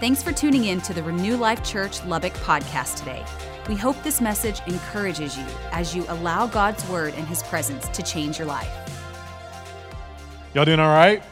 Thanks 0.00 0.22
for 0.22 0.32
tuning 0.32 0.64
in 0.64 0.80
to 0.80 0.94
the 0.94 1.02
Renew 1.02 1.36
Life 1.36 1.62
Church 1.62 2.02
Lubbock 2.06 2.32
podcast 2.32 2.96
today. 2.96 3.22
We 3.68 3.76
hope 3.76 4.02
this 4.02 4.18
message 4.18 4.62
encourages 4.66 5.36
you 5.36 5.44
as 5.72 5.94
you 5.94 6.06
allow 6.08 6.46
God's 6.46 6.88
word 6.88 7.12
and 7.18 7.28
his 7.28 7.42
presence 7.42 7.86
to 7.88 8.02
change 8.02 8.38
your 8.38 8.46
life. 8.46 8.70
Y'all 10.54 10.64
doing 10.64 10.80
all 10.80 10.88
right? 10.88 11.22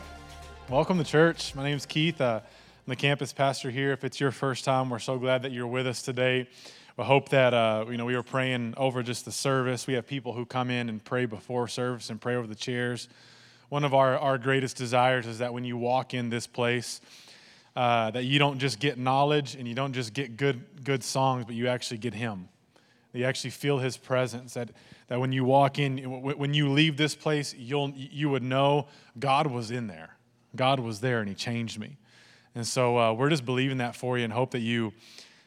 Welcome 0.69 0.99
to 0.99 1.05
church. 1.05 1.55
My 1.55 1.65
name 1.65 1.79
is 1.79 1.87
Keith. 1.87 2.21
Uh, 2.21 2.41
I'm 2.45 2.85
the 2.89 2.97
campus 2.97 3.33
pastor 3.33 3.71
here. 3.71 3.93
If 3.93 4.05
it's 4.05 4.21
your 4.21 4.33
first 4.33 4.67
time, 4.67 4.91
we're 4.91 4.99
so 4.99 5.17
glad 5.19 5.41
that 5.45 5.53
you're 5.53 5.67
with 5.67 5.87
us 5.87 6.03
today. 6.03 6.47
We 6.99 7.05
hope 7.05 7.31
that 7.31 7.55
uh, 7.55 7.87
you 7.89 7.97
know 7.97 8.05
we 8.05 8.17
were 8.17 8.23
praying 8.23 8.75
over 8.77 9.03
just 9.03 9.25
the 9.25 9.33
service. 9.33 9.87
We 9.87 9.95
have 9.95 10.07
people 10.07 10.35
who 10.35 10.45
come 10.45 10.69
in 10.69 10.91
and 10.91 11.03
pray 11.03 11.25
before 11.25 11.69
service 11.69 12.11
and 12.11 12.21
pray 12.21 12.35
over 12.35 12.47
the 12.47 12.55
chairs. 12.55 13.09
One 13.71 13.85
of 13.85 13.95
our, 13.95 14.19
our 14.19 14.37
greatest 14.37 14.77
desires 14.77 15.27
is 15.27 15.39
that 15.39 15.55
when 15.55 15.65
you 15.65 15.79
walk 15.79 16.13
in 16.13 16.29
this 16.29 16.47
place, 16.47 17.01
uh, 17.79 18.11
that 18.11 18.25
you 18.25 18.41
don't 18.41 18.59
just 18.59 18.81
get 18.81 18.99
knowledge 18.99 19.55
and 19.55 19.69
you 19.69 19.73
don't 19.73 19.93
just 19.93 20.13
get 20.13 20.37
good, 20.37 20.65
good 20.83 21.05
songs, 21.05 21.45
but 21.45 21.55
you 21.55 21.69
actually 21.69 21.99
get 21.99 22.13
Him. 22.13 22.49
You 23.13 23.25
actually 23.25 23.51
feel 23.51 23.79
His 23.79 23.97
presence. 23.97 24.55
That, 24.55 24.71
that 25.07 25.21
when 25.21 25.31
you 25.31 25.45
walk 25.45 25.79
in, 25.79 25.99
when 25.99 26.55
you 26.55 26.71
leave 26.71 26.97
this 26.97 27.15
place, 27.15 27.55
you'll, 27.55 27.93
you 27.95 28.31
would 28.31 28.43
know 28.43 28.89
God 29.17 29.47
was 29.47 29.71
in 29.71 29.87
there. 29.87 30.17
God 30.57 30.81
was 30.81 30.99
there 30.99 31.21
and 31.21 31.29
He 31.29 31.37
changed 31.37 31.79
me. 31.79 31.99
And 32.57 32.67
so 32.67 32.99
uh, 32.99 33.13
we're 33.13 33.31
just 33.31 33.45
believing 33.45 33.79
that 33.79 33.95
for 33.95 34.19
you 34.19 34.25
and 34.25 34.33
hope 34.33 34.51
that 34.51 34.59
you 34.59 34.93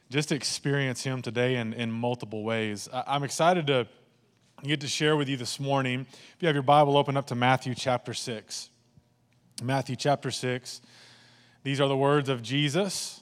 just 0.09 0.31
experience 0.31 1.03
Him 1.03 1.21
today 1.21 1.57
in, 1.57 1.73
in 1.73 1.91
multiple 1.91 2.45
ways. 2.45 2.87
I'm 2.93 3.25
excited 3.25 3.67
to 3.67 3.87
get 4.63 4.79
to 4.79 4.87
share 4.87 5.17
with 5.17 5.27
you 5.27 5.35
this 5.35 5.59
morning. 5.59 6.05
If 6.09 6.37
you 6.39 6.47
have 6.47 6.55
your 6.55 6.63
Bible 6.63 6.95
open 6.95 7.17
up 7.17 7.27
to 7.27 7.35
Matthew 7.35 7.75
chapter 7.75 8.13
6. 8.13 8.69
Matthew 9.61 9.97
chapter 9.97 10.31
6. 10.31 10.79
These 11.63 11.79
are 11.79 11.87
the 11.87 11.97
words 11.97 12.27
of 12.27 12.41
Jesus. 12.41 13.21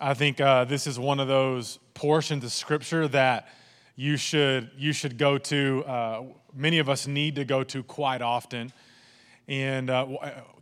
I 0.00 0.14
think 0.14 0.40
uh, 0.40 0.64
this 0.64 0.86
is 0.86 0.98
one 0.98 1.20
of 1.20 1.28
those 1.28 1.78
portions 1.94 2.42
of 2.42 2.52
Scripture 2.52 3.06
that 3.08 3.48
you 3.94 4.16
should 4.16 4.70
you 4.76 4.92
should 4.92 5.16
go 5.16 5.38
to. 5.38 5.84
Uh, 5.86 6.22
many 6.54 6.80
of 6.80 6.88
us 6.88 7.06
need 7.06 7.36
to 7.36 7.44
go 7.44 7.62
to 7.64 7.82
quite 7.84 8.20
often, 8.20 8.72
and 9.46 9.88
uh, 9.88 10.06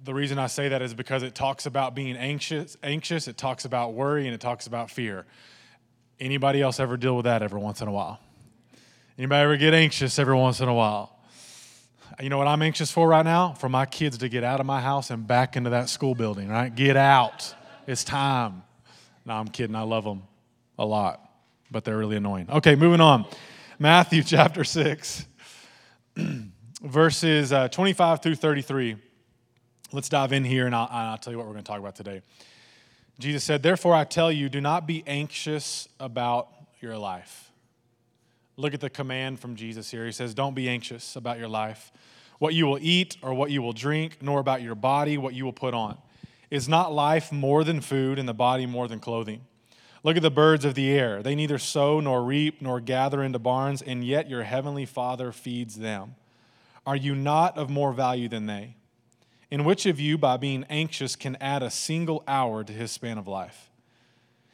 the 0.05 0.13
reason 0.13 0.39
I 0.39 0.47
say 0.47 0.69
that 0.69 0.83
is 0.83 0.93
because 0.93 1.23
it 1.23 1.35
talks 1.35 1.65
about 1.65 1.95
being 1.95 2.17
anxious. 2.17 2.77
Anxious. 2.83 3.27
It 3.27 3.39
talks 3.39 3.65
about 3.65 3.95
worry, 3.95 4.27
and 4.27 4.35
it 4.35 4.41
talks 4.41 4.67
about 4.67 4.91
fear. 4.91 5.25
Anybody 6.21 6.61
else 6.61 6.79
ever 6.79 6.97
deal 6.99 7.17
with 7.17 7.25
that 7.25 7.43
every 7.43 7.61
once 7.61 7.81
in 7.81 7.89
a 7.89 7.93
while? 7.93 8.21
Anybody 9.19 9.43
ever 9.43 9.57
get 9.57 9.73
anxious 9.73 10.19
every 10.19 10.37
once 10.37 10.61
in 10.61 10.69
a 10.69 10.75
while? 10.75 11.14
You 12.23 12.29
know 12.29 12.39
what 12.39 12.47
I'm 12.47 12.63
anxious 12.63 12.91
for 12.93 13.09
right 13.09 13.25
now? 13.25 13.55
For 13.55 13.69
my 13.69 13.87
kids 13.87 14.19
to 14.19 14.29
get 14.29 14.45
out 14.45 14.61
of 14.61 14.67
my 14.67 14.81
house 14.81 15.11
and 15.11 15.27
back 15.27 15.57
into 15.57 15.71
that 15.71 15.89
school 15.89 16.15
building, 16.15 16.49
right? 16.49 16.73
Get 16.73 16.97
out. 16.97 17.55
It's 17.87 18.05
time. 18.05 18.63
No, 19.25 19.35
I'm 19.35 19.49
kidding. 19.49 19.75
I 19.75 19.83
love 19.83 20.05
them 20.05 20.23
a 20.79 20.85
lot, 20.85 21.29
but 21.71 21.85
they're 21.85 21.99
really 21.99 22.17
annoying. 22.17 22.49
Okay, 22.51 22.77
moving 22.77 23.01
on. 23.01 23.27
Matthew 23.79 24.23
chapter 24.25 24.63
6, 24.63 25.27
verses 26.83 27.53
uh, 27.53 27.69
25 27.69 28.23
through 28.23 28.37
33. 28.37 28.97
Let's 29.93 30.09
dive 30.09 30.33
in 30.33 30.45
here 30.45 30.67
and 30.67 30.75
I'll, 30.75 30.89
I'll 30.91 31.19
tell 31.19 31.33
you 31.33 31.39
what 31.39 31.47
we're 31.47 31.55
going 31.55 31.65
to 31.65 31.71
talk 31.71 31.81
about 31.81 31.97
today. 31.97 32.23
Jesus 33.19 33.45
said, 33.45 33.63
Therefore, 33.63 33.95
I 33.95 34.05
tell 34.05 34.31
you, 34.31 34.49
do 34.49 34.61
not 34.61 34.87
be 34.87 35.03
anxious 35.07 35.89
about 35.99 36.49
your 36.81 36.97
life. 36.97 37.44
Look 38.57 38.75
at 38.75 38.81
the 38.81 38.91
command 38.91 39.41
from 39.41 39.57
Jesus 39.57 39.91
here. 39.91 40.07
He 40.07 40.13
says, 40.13 40.35
Don't 40.35 40.55
be 40.55 40.69
anxious 40.69 41.17
about 41.17 41.39
your 41.39 41.49
life 41.49 41.93
what 42.39 42.55
you 42.55 42.67
will 42.67 42.79
eat 42.81 43.17
or 43.23 43.33
what 43.33 43.51
you 43.51 43.63
will 43.63 43.73
drink, 43.73 44.19
nor 44.21 44.41
about 44.41 44.63
your 44.63 44.75
body, 44.75 45.17
what 45.17 45.35
you 45.35 45.45
will 45.45 45.53
put 45.53 45.75
on. 45.75 45.97
Is 46.51 46.69
not 46.69 46.93
life 46.93 47.33
more 47.33 47.65
than 47.65 47.81
food, 47.81 48.19
and 48.19 48.29
the 48.29 48.35
body 48.35 48.67
more 48.67 48.87
than 48.87 49.01
clothing? 49.01 49.43
Look 50.03 50.17
at 50.17 50.23
the 50.23 50.31
birds 50.31 50.65
of 50.65 50.75
the 50.75 50.91
air. 50.91 51.23
They 51.23 51.35
neither 51.35 51.59
sow 51.59 52.01
nor 52.01 52.23
reap 52.23 52.61
nor 52.61 52.81
gather 52.81 53.23
into 53.23 53.39
barns, 53.39 53.81
and 53.81 54.05
yet 54.05 54.29
your 54.29 54.43
heavenly 54.43 54.85
Father 54.85 55.33
feeds 55.33 55.77
them. 55.77 56.17
Are 56.87 56.97
you 56.97 57.15
not 57.15 57.57
of 57.57 57.71
more 57.71 57.93
value 57.93 58.29
than 58.29 58.47
they? 58.47 58.77
In 59.51 59.65
which 59.65 59.87
of 59.87 59.99
you, 59.99 60.19
by 60.19 60.37
being 60.37 60.65
anxious, 60.69 61.17
can 61.17 61.37
add 61.37 61.63
a 61.63 61.71
single 61.71 62.23
hour 62.29 62.63
to 62.63 62.73
his 62.73 62.93
span 62.93 63.17
of 63.17 63.27
life? 63.27 63.71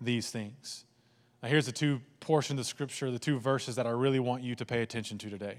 these 0.00 0.30
things. 0.30 0.84
Now, 1.42 1.48
here's 1.48 1.66
the 1.66 1.72
two 1.72 2.00
portions 2.20 2.60
of 2.60 2.66
scripture, 2.66 3.10
the 3.10 3.18
two 3.18 3.38
verses 3.38 3.76
that 3.76 3.86
I 3.86 3.90
really 3.90 4.18
want 4.20 4.42
you 4.42 4.54
to 4.56 4.64
pay 4.64 4.82
attention 4.82 5.18
to 5.18 5.30
today. 5.30 5.58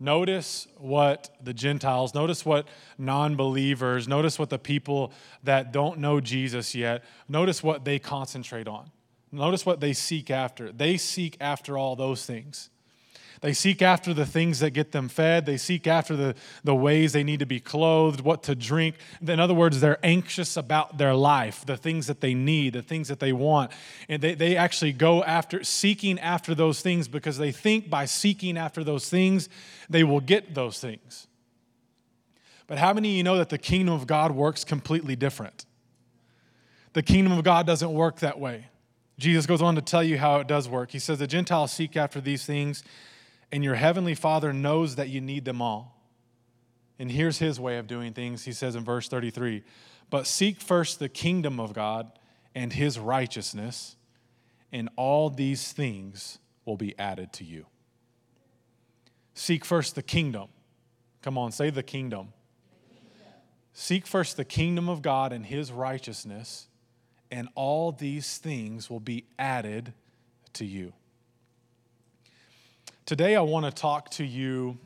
Notice 0.00 0.68
what 0.76 1.30
the 1.42 1.52
Gentiles, 1.52 2.14
notice 2.14 2.44
what 2.44 2.68
non 2.98 3.34
believers, 3.34 4.06
notice 4.06 4.38
what 4.38 4.48
the 4.48 4.58
people 4.58 5.12
that 5.42 5.72
don't 5.72 5.98
know 5.98 6.20
Jesus 6.20 6.74
yet, 6.74 7.04
notice 7.28 7.62
what 7.62 7.84
they 7.84 7.98
concentrate 7.98 8.68
on. 8.68 8.90
Notice 9.32 9.66
what 9.66 9.80
they 9.80 9.92
seek 9.92 10.30
after. 10.30 10.72
They 10.72 10.96
seek 10.96 11.36
after 11.40 11.76
all 11.76 11.96
those 11.96 12.24
things. 12.24 12.70
They 13.40 13.52
seek 13.52 13.82
after 13.82 14.12
the 14.12 14.26
things 14.26 14.58
that 14.60 14.70
get 14.70 14.92
them 14.92 15.08
fed. 15.08 15.46
They 15.46 15.56
seek 15.56 15.86
after 15.86 16.16
the, 16.16 16.34
the 16.64 16.74
ways 16.74 17.12
they 17.12 17.22
need 17.22 17.38
to 17.38 17.46
be 17.46 17.60
clothed, 17.60 18.20
what 18.20 18.42
to 18.44 18.54
drink. 18.54 18.96
In 19.20 19.38
other 19.38 19.54
words, 19.54 19.80
they're 19.80 20.04
anxious 20.04 20.56
about 20.56 20.98
their 20.98 21.14
life, 21.14 21.64
the 21.64 21.76
things 21.76 22.08
that 22.08 22.20
they 22.20 22.34
need, 22.34 22.72
the 22.72 22.82
things 22.82 23.08
that 23.08 23.20
they 23.20 23.32
want. 23.32 23.70
And 24.08 24.22
they, 24.22 24.34
they 24.34 24.56
actually 24.56 24.92
go 24.92 25.22
after 25.22 25.62
seeking 25.62 26.18
after 26.18 26.54
those 26.54 26.80
things 26.80 27.06
because 27.06 27.38
they 27.38 27.52
think 27.52 27.88
by 27.88 28.06
seeking 28.06 28.58
after 28.58 28.82
those 28.82 29.08
things, 29.08 29.48
they 29.88 30.02
will 30.02 30.20
get 30.20 30.54
those 30.54 30.80
things. 30.80 31.28
But 32.66 32.78
how 32.78 32.92
many 32.92 33.10
of 33.10 33.16
you 33.16 33.22
know 33.22 33.38
that 33.38 33.48
the 33.48 33.58
kingdom 33.58 33.94
of 33.94 34.06
God 34.06 34.32
works 34.32 34.64
completely 34.64 35.16
different? 35.16 35.64
The 36.92 37.02
kingdom 37.02 37.32
of 37.32 37.44
God 37.44 37.66
doesn't 37.66 37.92
work 37.92 38.18
that 38.20 38.40
way. 38.40 38.66
Jesus 39.18 39.46
goes 39.46 39.62
on 39.62 39.74
to 39.74 39.82
tell 39.82 40.02
you 40.02 40.18
how 40.18 40.38
it 40.40 40.46
does 40.46 40.68
work. 40.68 40.90
He 40.90 40.98
says, 40.98 41.18
The 41.18 41.26
Gentiles 41.26 41.72
seek 41.72 41.96
after 41.96 42.20
these 42.20 42.44
things 42.44 42.84
and 43.50 43.64
your 43.64 43.74
heavenly 43.74 44.14
Father 44.14 44.52
knows 44.52 44.96
that 44.96 45.08
you 45.08 45.20
need 45.20 45.44
them 45.44 45.62
all. 45.62 45.94
And 46.98 47.10
here's 47.10 47.38
his 47.38 47.60
way 47.60 47.78
of 47.78 47.86
doing 47.86 48.12
things. 48.12 48.44
He 48.44 48.52
says 48.52 48.74
in 48.74 48.84
verse 48.84 49.08
33 49.08 49.62
But 50.10 50.26
seek 50.26 50.60
first 50.60 50.98
the 50.98 51.08
kingdom 51.08 51.60
of 51.60 51.72
God 51.72 52.10
and 52.54 52.72
his 52.72 52.98
righteousness, 52.98 53.96
and 54.72 54.88
all 54.96 55.30
these 55.30 55.72
things 55.72 56.38
will 56.64 56.76
be 56.76 56.98
added 56.98 57.32
to 57.34 57.44
you. 57.44 57.66
Seek 59.34 59.64
first 59.64 59.94
the 59.94 60.02
kingdom. 60.02 60.48
Come 61.22 61.38
on, 61.38 61.52
say 61.52 61.70
the 61.70 61.82
kingdom. 61.82 62.32
Seek 63.72 64.06
first 64.06 64.36
the 64.36 64.44
kingdom 64.44 64.88
of 64.88 65.02
God 65.02 65.32
and 65.32 65.46
his 65.46 65.70
righteousness, 65.70 66.66
and 67.30 67.48
all 67.54 67.92
these 67.92 68.38
things 68.38 68.90
will 68.90 68.98
be 68.98 69.24
added 69.38 69.94
to 70.54 70.64
you. 70.64 70.92
Today, 73.08 73.36
I 73.36 73.40
want 73.40 73.64
to 73.64 73.72
talk 73.72 74.10
to 74.10 74.22
you 74.22 74.76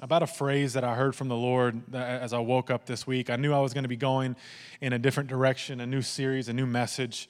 about 0.00 0.22
a 0.22 0.26
phrase 0.26 0.72
that 0.72 0.82
I 0.82 0.94
heard 0.94 1.14
from 1.14 1.28
the 1.28 1.36
Lord 1.36 1.94
as 1.94 2.32
I 2.32 2.38
woke 2.38 2.70
up 2.70 2.86
this 2.86 3.06
week. 3.06 3.28
I 3.28 3.36
knew 3.36 3.52
I 3.52 3.58
was 3.58 3.74
going 3.74 3.84
to 3.84 3.88
be 3.88 3.98
going 3.98 4.34
in 4.80 4.94
a 4.94 4.98
different 4.98 5.28
direction, 5.28 5.78
a 5.82 5.86
new 5.86 6.00
series, 6.00 6.48
a 6.48 6.54
new 6.54 6.64
message. 6.64 7.28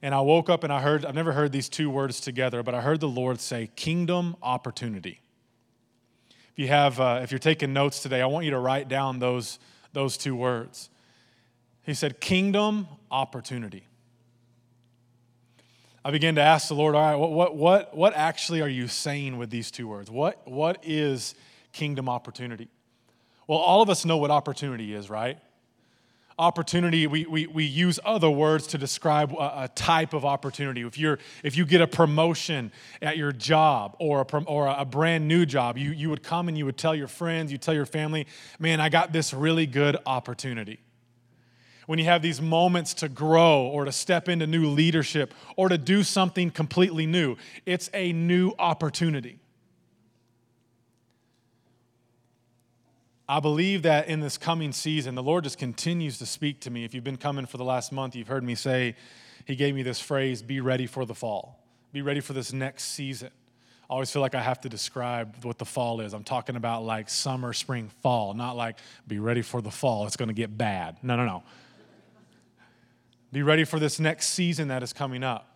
And 0.00 0.14
I 0.14 0.22
woke 0.22 0.48
up 0.48 0.64
and 0.64 0.72
I 0.72 0.80
heard, 0.80 1.04
I've 1.04 1.14
never 1.14 1.32
heard 1.32 1.52
these 1.52 1.68
two 1.68 1.90
words 1.90 2.18
together, 2.18 2.62
but 2.62 2.74
I 2.74 2.80
heard 2.80 3.00
the 3.00 3.10
Lord 3.10 3.40
say, 3.40 3.68
kingdom 3.76 4.36
opportunity. 4.42 5.20
If 6.52 6.58
you 6.58 6.68
have, 6.68 6.98
uh, 6.98 7.20
if 7.22 7.30
you're 7.30 7.38
taking 7.38 7.74
notes 7.74 8.02
today, 8.02 8.22
I 8.22 8.26
want 8.26 8.46
you 8.46 8.52
to 8.52 8.58
write 8.58 8.88
down 8.88 9.18
those, 9.18 9.58
those 9.92 10.16
two 10.16 10.34
words. 10.34 10.88
He 11.82 11.92
said, 11.92 12.22
kingdom 12.22 12.88
opportunity. 13.10 13.84
I 16.08 16.10
began 16.10 16.36
to 16.36 16.40
ask 16.40 16.68
the 16.68 16.74
Lord, 16.74 16.94
all 16.94 17.02
right, 17.02 17.16
what, 17.16 17.32
what, 17.32 17.54
what, 17.54 17.94
what 17.94 18.14
actually 18.14 18.62
are 18.62 18.68
you 18.68 18.88
saying 18.88 19.36
with 19.36 19.50
these 19.50 19.70
two 19.70 19.86
words? 19.86 20.10
What, 20.10 20.40
what 20.48 20.78
is 20.82 21.34
kingdom 21.74 22.08
opportunity? 22.08 22.68
Well, 23.46 23.58
all 23.58 23.82
of 23.82 23.90
us 23.90 24.06
know 24.06 24.16
what 24.16 24.30
opportunity 24.30 24.94
is, 24.94 25.10
right? 25.10 25.36
Opportunity, 26.38 27.06
we, 27.06 27.26
we, 27.26 27.46
we 27.46 27.64
use 27.66 28.00
other 28.06 28.30
words 28.30 28.68
to 28.68 28.78
describe 28.78 29.34
a, 29.34 29.64
a 29.64 29.70
type 29.74 30.14
of 30.14 30.24
opportunity. 30.24 30.80
If, 30.80 30.96
you're, 30.96 31.18
if 31.44 31.58
you 31.58 31.66
get 31.66 31.82
a 31.82 31.86
promotion 31.86 32.72
at 33.02 33.18
your 33.18 33.32
job 33.32 33.94
or 33.98 34.22
a, 34.22 34.38
or 34.44 34.66
a 34.66 34.86
brand 34.86 35.28
new 35.28 35.44
job, 35.44 35.76
you, 35.76 35.90
you 35.90 36.08
would 36.08 36.22
come 36.22 36.48
and 36.48 36.56
you 36.56 36.64
would 36.64 36.78
tell 36.78 36.94
your 36.94 37.08
friends, 37.08 37.52
you 37.52 37.58
tell 37.58 37.74
your 37.74 37.84
family, 37.84 38.26
man, 38.58 38.80
I 38.80 38.88
got 38.88 39.12
this 39.12 39.34
really 39.34 39.66
good 39.66 39.98
opportunity. 40.06 40.80
When 41.88 41.98
you 41.98 42.04
have 42.04 42.20
these 42.20 42.38
moments 42.38 42.92
to 42.92 43.08
grow 43.08 43.62
or 43.62 43.86
to 43.86 43.92
step 43.92 44.28
into 44.28 44.46
new 44.46 44.66
leadership 44.66 45.32
or 45.56 45.70
to 45.70 45.78
do 45.78 46.02
something 46.02 46.50
completely 46.50 47.06
new. 47.06 47.34
It's 47.64 47.88
a 47.94 48.12
new 48.12 48.52
opportunity. 48.58 49.38
I 53.26 53.40
believe 53.40 53.84
that 53.84 54.06
in 54.06 54.20
this 54.20 54.36
coming 54.36 54.72
season, 54.72 55.14
the 55.14 55.22
Lord 55.22 55.44
just 55.44 55.56
continues 55.56 56.18
to 56.18 56.26
speak 56.26 56.60
to 56.60 56.70
me. 56.70 56.84
If 56.84 56.92
you've 56.92 57.04
been 57.04 57.16
coming 57.16 57.46
for 57.46 57.56
the 57.56 57.64
last 57.64 57.90
month, 57.90 58.14
you've 58.14 58.28
heard 58.28 58.44
me 58.44 58.54
say, 58.54 58.94
He 59.46 59.56
gave 59.56 59.74
me 59.74 59.82
this 59.82 59.98
phrase 59.98 60.42
be 60.42 60.60
ready 60.60 60.86
for 60.86 61.06
the 61.06 61.14
fall, 61.14 61.58
be 61.94 62.02
ready 62.02 62.20
for 62.20 62.34
this 62.34 62.52
next 62.52 62.84
season. 62.84 63.30
I 63.88 63.94
always 63.94 64.10
feel 64.10 64.20
like 64.20 64.34
I 64.34 64.42
have 64.42 64.60
to 64.60 64.68
describe 64.68 65.42
what 65.42 65.56
the 65.56 65.64
fall 65.64 66.02
is. 66.02 66.12
I'm 66.12 66.22
talking 66.22 66.56
about 66.56 66.84
like 66.84 67.08
summer, 67.08 67.54
spring, 67.54 67.90
fall, 68.02 68.34
not 68.34 68.58
like 68.58 68.76
be 69.06 69.20
ready 69.20 69.40
for 69.40 69.62
the 69.62 69.70
fall. 69.70 70.06
It's 70.06 70.18
going 70.18 70.28
to 70.28 70.34
get 70.34 70.58
bad. 70.58 70.98
No, 71.02 71.16
no, 71.16 71.24
no. 71.24 71.42
Be 73.32 73.42
ready 73.42 73.64
for 73.64 73.78
this 73.78 74.00
next 74.00 74.28
season 74.28 74.68
that 74.68 74.82
is 74.82 74.92
coming 74.92 75.22
up. 75.22 75.54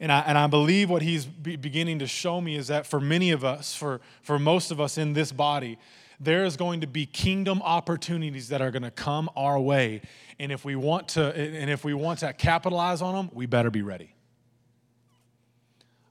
And 0.00 0.10
I, 0.10 0.20
and 0.20 0.38
I 0.38 0.46
believe 0.46 0.88
what 0.88 1.02
he's 1.02 1.26
be 1.26 1.56
beginning 1.56 1.98
to 1.98 2.06
show 2.06 2.40
me 2.40 2.56
is 2.56 2.68
that 2.68 2.86
for 2.86 3.00
many 3.00 3.32
of 3.32 3.44
us, 3.44 3.74
for, 3.74 4.00
for 4.22 4.38
most 4.38 4.70
of 4.70 4.80
us 4.80 4.96
in 4.96 5.12
this 5.12 5.30
body, 5.30 5.78
there 6.18 6.44
is 6.44 6.56
going 6.56 6.80
to 6.80 6.86
be 6.86 7.04
kingdom 7.04 7.60
opportunities 7.62 8.48
that 8.48 8.62
are 8.62 8.70
going 8.70 8.82
to 8.82 8.90
come 8.90 9.28
our 9.36 9.60
way. 9.60 10.00
And 10.38 10.50
if 10.50 10.64
we 10.64 10.74
want 10.74 11.08
to, 11.08 11.34
and 11.36 11.68
if 11.68 11.84
we 11.84 11.92
want 11.92 12.20
to 12.20 12.32
capitalize 12.32 13.02
on 13.02 13.14
them, 13.14 13.30
we 13.34 13.44
better 13.44 13.70
be 13.70 13.82
ready. 13.82 14.14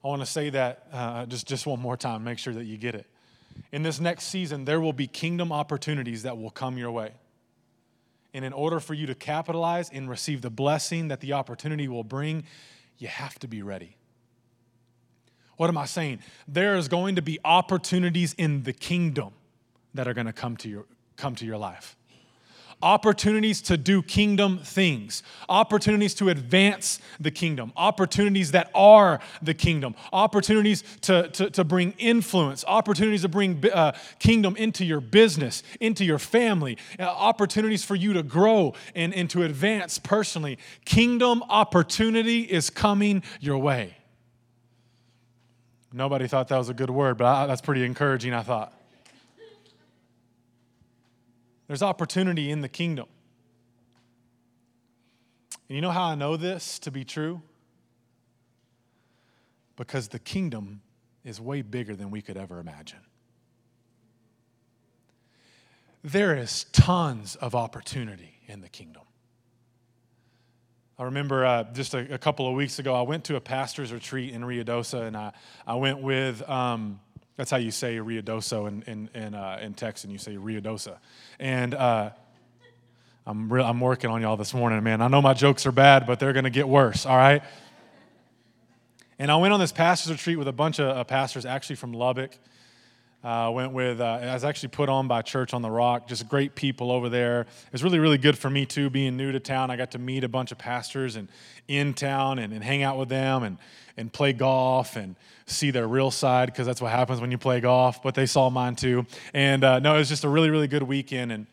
I 0.03 0.07
want 0.07 0.21
to 0.21 0.27
say 0.27 0.51
that 0.51 0.87
uh, 0.93 1.25
just, 1.25 1.47
just 1.47 1.65
one 1.65 1.79
more 1.79 1.97
time, 1.97 2.23
make 2.23 2.37
sure 2.37 2.53
that 2.53 2.65
you 2.65 2.77
get 2.77 2.95
it. 2.95 3.07
In 3.71 3.83
this 3.83 3.99
next 3.99 4.25
season, 4.25 4.65
there 4.65 4.79
will 4.79 4.93
be 4.93 5.07
kingdom 5.07 5.51
opportunities 5.51 6.23
that 6.23 6.37
will 6.37 6.51
come 6.51 6.77
your 6.77 6.91
way. 6.91 7.11
And 8.33 8.45
in 8.45 8.53
order 8.53 8.79
for 8.79 8.93
you 8.93 9.07
to 9.07 9.15
capitalize 9.15 9.89
and 9.89 10.09
receive 10.09 10.41
the 10.41 10.49
blessing 10.49 11.07
that 11.07 11.19
the 11.19 11.33
opportunity 11.33 11.87
will 11.87 12.03
bring, 12.03 12.43
you 12.97 13.07
have 13.07 13.39
to 13.39 13.47
be 13.47 13.61
ready. 13.61 13.97
What 15.57 15.69
am 15.69 15.77
I 15.77 15.85
saying? 15.85 16.19
There 16.47 16.77
is 16.77 16.87
going 16.87 17.15
to 17.15 17.21
be 17.21 17.39
opportunities 17.43 18.33
in 18.37 18.63
the 18.63 18.73
kingdom 18.73 19.33
that 19.93 20.07
are 20.07 20.13
going 20.13 20.27
to 20.27 20.33
come 20.33 20.55
to 20.57 20.69
your, 20.69 20.85
come 21.17 21.35
to 21.35 21.45
your 21.45 21.57
life. 21.57 21.97
Opportunities 22.81 23.61
to 23.63 23.75
do 23.75 24.01
kingdom 24.01 24.59
things, 24.59 25.21
opportunities 25.49 26.13
to 26.15 26.29
advance 26.29 26.99
the 27.19 27.29
kingdom, 27.29 27.73
opportunities 27.75 28.51
that 28.51 28.71
are 28.73 29.19
the 29.41 29.53
kingdom, 29.53 29.95
opportunities 30.13 30.83
to, 31.01 31.27
to, 31.29 31.49
to 31.49 31.65
bring 31.65 31.93
influence, 31.97 32.63
opportunities 32.65 33.23
to 33.23 33.27
bring 33.27 33.61
uh, 33.69 33.91
kingdom 34.19 34.55
into 34.55 34.85
your 34.85 35.01
business, 35.01 35.61
into 35.81 36.05
your 36.05 36.19
family, 36.19 36.77
uh, 36.97 37.03
opportunities 37.03 37.83
for 37.83 37.95
you 37.95 38.13
to 38.13 38.23
grow 38.23 38.73
and, 38.95 39.13
and 39.13 39.29
to 39.29 39.43
advance 39.43 39.99
personally. 39.99 40.57
Kingdom 40.85 41.43
opportunity 41.49 42.43
is 42.43 42.69
coming 42.69 43.23
your 43.41 43.57
way. 43.57 43.97
Nobody 45.91 46.27
thought 46.27 46.47
that 46.47 46.57
was 46.57 46.69
a 46.69 46.73
good 46.73 46.91
word, 46.91 47.17
but 47.17 47.25
I, 47.25 47.45
that's 47.45 47.61
pretty 47.61 47.83
encouraging, 47.83 48.33
I 48.33 48.43
thought. 48.43 48.73
There's 51.69 51.83
opportunity 51.83 52.49
in 52.49 52.61
the 52.61 52.67
kingdom. 52.67 53.05
And 55.69 55.75
you 55.75 55.81
know 55.83 55.91
how 55.91 56.05
I 56.05 56.15
know 56.15 56.35
this 56.35 56.79
to 56.79 56.89
be 56.89 57.05
true? 57.05 57.43
Because 59.75 60.07
the 60.07 60.17
kingdom 60.17 60.81
is 61.23 61.39
way 61.39 61.61
bigger 61.61 61.95
than 61.95 62.09
we 62.09 62.23
could 62.23 62.37
ever 62.37 62.59
imagine. 62.59 63.01
There 66.03 66.35
is 66.35 66.63
tons 66.71 67.35
of 67.35 67.53
opportunity 67.53 68.39
in 68.47 68.61
the 68.61 68.69
kingdom. 68.69 69.03
I 70.97 71.03
remember 71.03 71.45
uh, 71.45 71.65
just 71.71 71.93
a, 71.93 72.15
a, 72.15 72.17
couple 72.17 72.47
of 72.47 72.55
weeks 72.55 72.79
ago, 72.79 72.95
I 72.95 73.03
went 73.03 73.25
to 73.25 73.35
a 73.35 73.41
pastor's 73.41 73.93
retreat 73.93 74.33
in 74.33 74.41
Ruidoso, 74.41 75.03
and 75.03 75.15
I, 75.15 75.33
I 75.67 75.75
went 75.75 75.99
with 75.99 76.41
um, 76.49 76.99
that's 77.39 77.51
how 77.51 77.57
you 77.57 77.71
say 77.71 77.95
Ruidoso 77.95 78.67
in, 78.67 78.81
in, 78.81 79.09
in, 79.13 79.33
uh, 79.33 79.59
in 79.61 79.73
Texan. 79.73 80.11
You 80.11 80.17
say 80.17 80.35
Ruidosa. 80.35 80.97
And 81.39 81.73
uh, 81.73 82.09
I'm, 83.25 83.51
re- 83.51 83.63
I'm 83.63 83.79
working 83.79 84.09
on 84.09 84.21
y'all 84.21 84.35
this 84.35 84.53
morning, 84.53 84.83
man. 84.83 85.01
I 85.01 85.07
know 85.07 85.21
my 85.21 85.33
jokes 85.33 85.65
are 85.65 85.71
bad, 85.71 86.05
but 86.05 86.19
they're 86.19 86.33
going 86.33 86.43
to 86.43 86.49
get 86.49 86.67
worse, 86.67 87.05
all 87.05 87.15
right? 87.15 87.41
And 89.17 89.31
I 89.31 89.37
went 89.37 89.53
on 89.53 89.61
this 89.61 89.71
pastor's 89.71 90.11
retreat 90.11 90.37
with 90.37 90.49
a 90.49 90.51
bunch 90.51 90.79
of 90.79 90.97
uh, 90.97 91.05
pastors, 91.05 91.45
actually 91.45 91.77
from 91.77 91.93
Lubbock. 91.93 92.37
Uh, 93.21 93.51
went 93.53 93.73
with, 93.73 93.99
uh, 93.99 94.19
I 94.21 94.33
was 94.33 94.45
actually 94.45 94.69
put 94.69 94.87
on 94.87 95.09
by 95.09 95.21
Church 95.21 95.53
on 95.53 95.61
the 95.61 95.69
Rock, 95.69 96.07
just 96.07 96.29
great 96.29 96.55
people 96.55 96.89
over 96.89 97.09
there. 97.09 97.41
It 97.41 97.73
was 97.73 97.83
really, 97.83 97.99
really 97.99 98.17
good 98.17 98.37
for 98.37 98.49
me 98.49 98.65
too, 98.65 98.89
being 98.89 99.17
new 99.17 99.33
to 99.33 99.41
town. 99.41 99.69
I 99.69 99.75
got 99.75 99.91
to 99.91 99.99
meet 99.99 100.23
a 100.23 100.29
bunch 100.29 100.53
of 100.53 100.57
pastors 100.57 101.17
and 101.17 101.27
in 101.67 101.93
town 101.93 102.39
and, 102.39 102.53
and 102.53 102.63
hang 102.63 102.81
out 102.81 102.97
with 102.97 103.09
them 103.09 103.43
and, 103.43 103.57
and 103.97 104.11
play 104.13 104.31
golf 104.31 104.95
and 104.95 105.17
see 105.47 105.69
their 105.69 105.85
real 105.85 106.11
side 106.11 106.45
because 106.45 106.65
that's 106.65 106.81
what 106.81 106.91
happens 106.91 107.19
when 107.19 107.29
you 107.29 107.37
play 107.37 107.59
golf. 107.59 108.01
But 108.01 108.15
they 108.15 108.25
saw 108.25 108.49
mine 108.49 108.77
too. 108.77 109.05
And 109.33 109.65
uh, 109.65 109.79
no, 109.79 109.95
it 109.95 109.99
was 109.99 110.07
just 110.09 110.23
a 110.23 110.29
really, 110.29 110.49
really 110.49 110.67
good 110.67 110.83
weekend. 110.83 111.33
And 111.33 111.47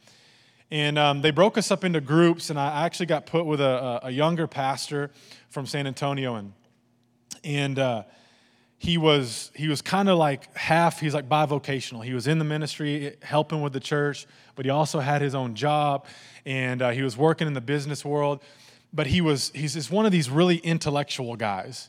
and 0.71 0.99
um, 0.99 1.23
they 1.23 1.31
broke 1.31 1.59
us 1.59 1.71
up 1.71 1.85
into 1.85 2.01
groups. 2.01 2.51
And 2.51 2.59
I 2.59 2.85
actually 2.85 3.07
got 3.07 3.27
put 3.27 3.45
with 3.45 3.61
a, 3.61 4.01
a 4.05 4.11
younger 4.11 4.47
pastor 4.47 5.11
from 5.51 5.67
San 5.67 5.87
Antonio, 5.87 6.37
and 6.37 6.53
and 7.43 7.79
uh, 7.79 8.03
he 8.79 8.99
was 8.99 9.51
he 9.55 9.69
was 9.69 9.83
kind 9.83 10.09
of 10.09 10.19
like 10.19 10.55
half. 10.57 11.01
He's 11.01 11.15
like 11.15 11.29
bivocational. 11.29 12.05
He 12.05 12.15
was 12.15 12.27
in 12.27 12.39
the 12.39 12.45
ministry 12.45 13.17
helping 13.23 13.63
with 13.63 13.73
the 13.73 13.81
church, 13.81 14.27
but 14.55 14.65
he 14.65 14.71
also 14.71 15.01
had 15.01 15.23
his 15.23 15.35
own 15.35 15.55
job, 15.55 16.07
and 16.45 16.83
uh, 16.83 16.91
he 16.91 17.03
was 17.03 17.17
working 17.17 17.47
in 17.47 17.55
the 17.55 17.61
business 17.61 18.05
world. 18.05 18.43
But 18.93 19.07
he 19.07 19.21
was 19.21 19.51
he's 19.55 19.75
just 19.75 19.91
one 19.91 20.07
of 20.07 20.13
these 20.13 20.31
really 20.31 20.57
intellectual 20.57 21.37
guys 21.37 21.89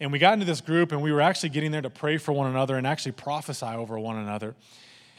and 0.00 0.10
we 0.10 0.18
got 0.18 0.32
into 0.32 0.46
this 0.46 0.62
group, 0.62 0.92
and 0.92 1.02
we 1.02 1.12
were 1.12 1.20
actually 1.20 1.50
getting 1.50 1.70
there 1.70 1.82
to 1.82 1.90
pray 1.90 2.16
for 2.16 2.32
one 2.32 2.48
another 2.48 2.76
and 2.76 2.86
actually 2.86 3.12
prophesy 3.12 3.66
over 3.66 3.98
one 3.98 4.16
another. 4.16 4.54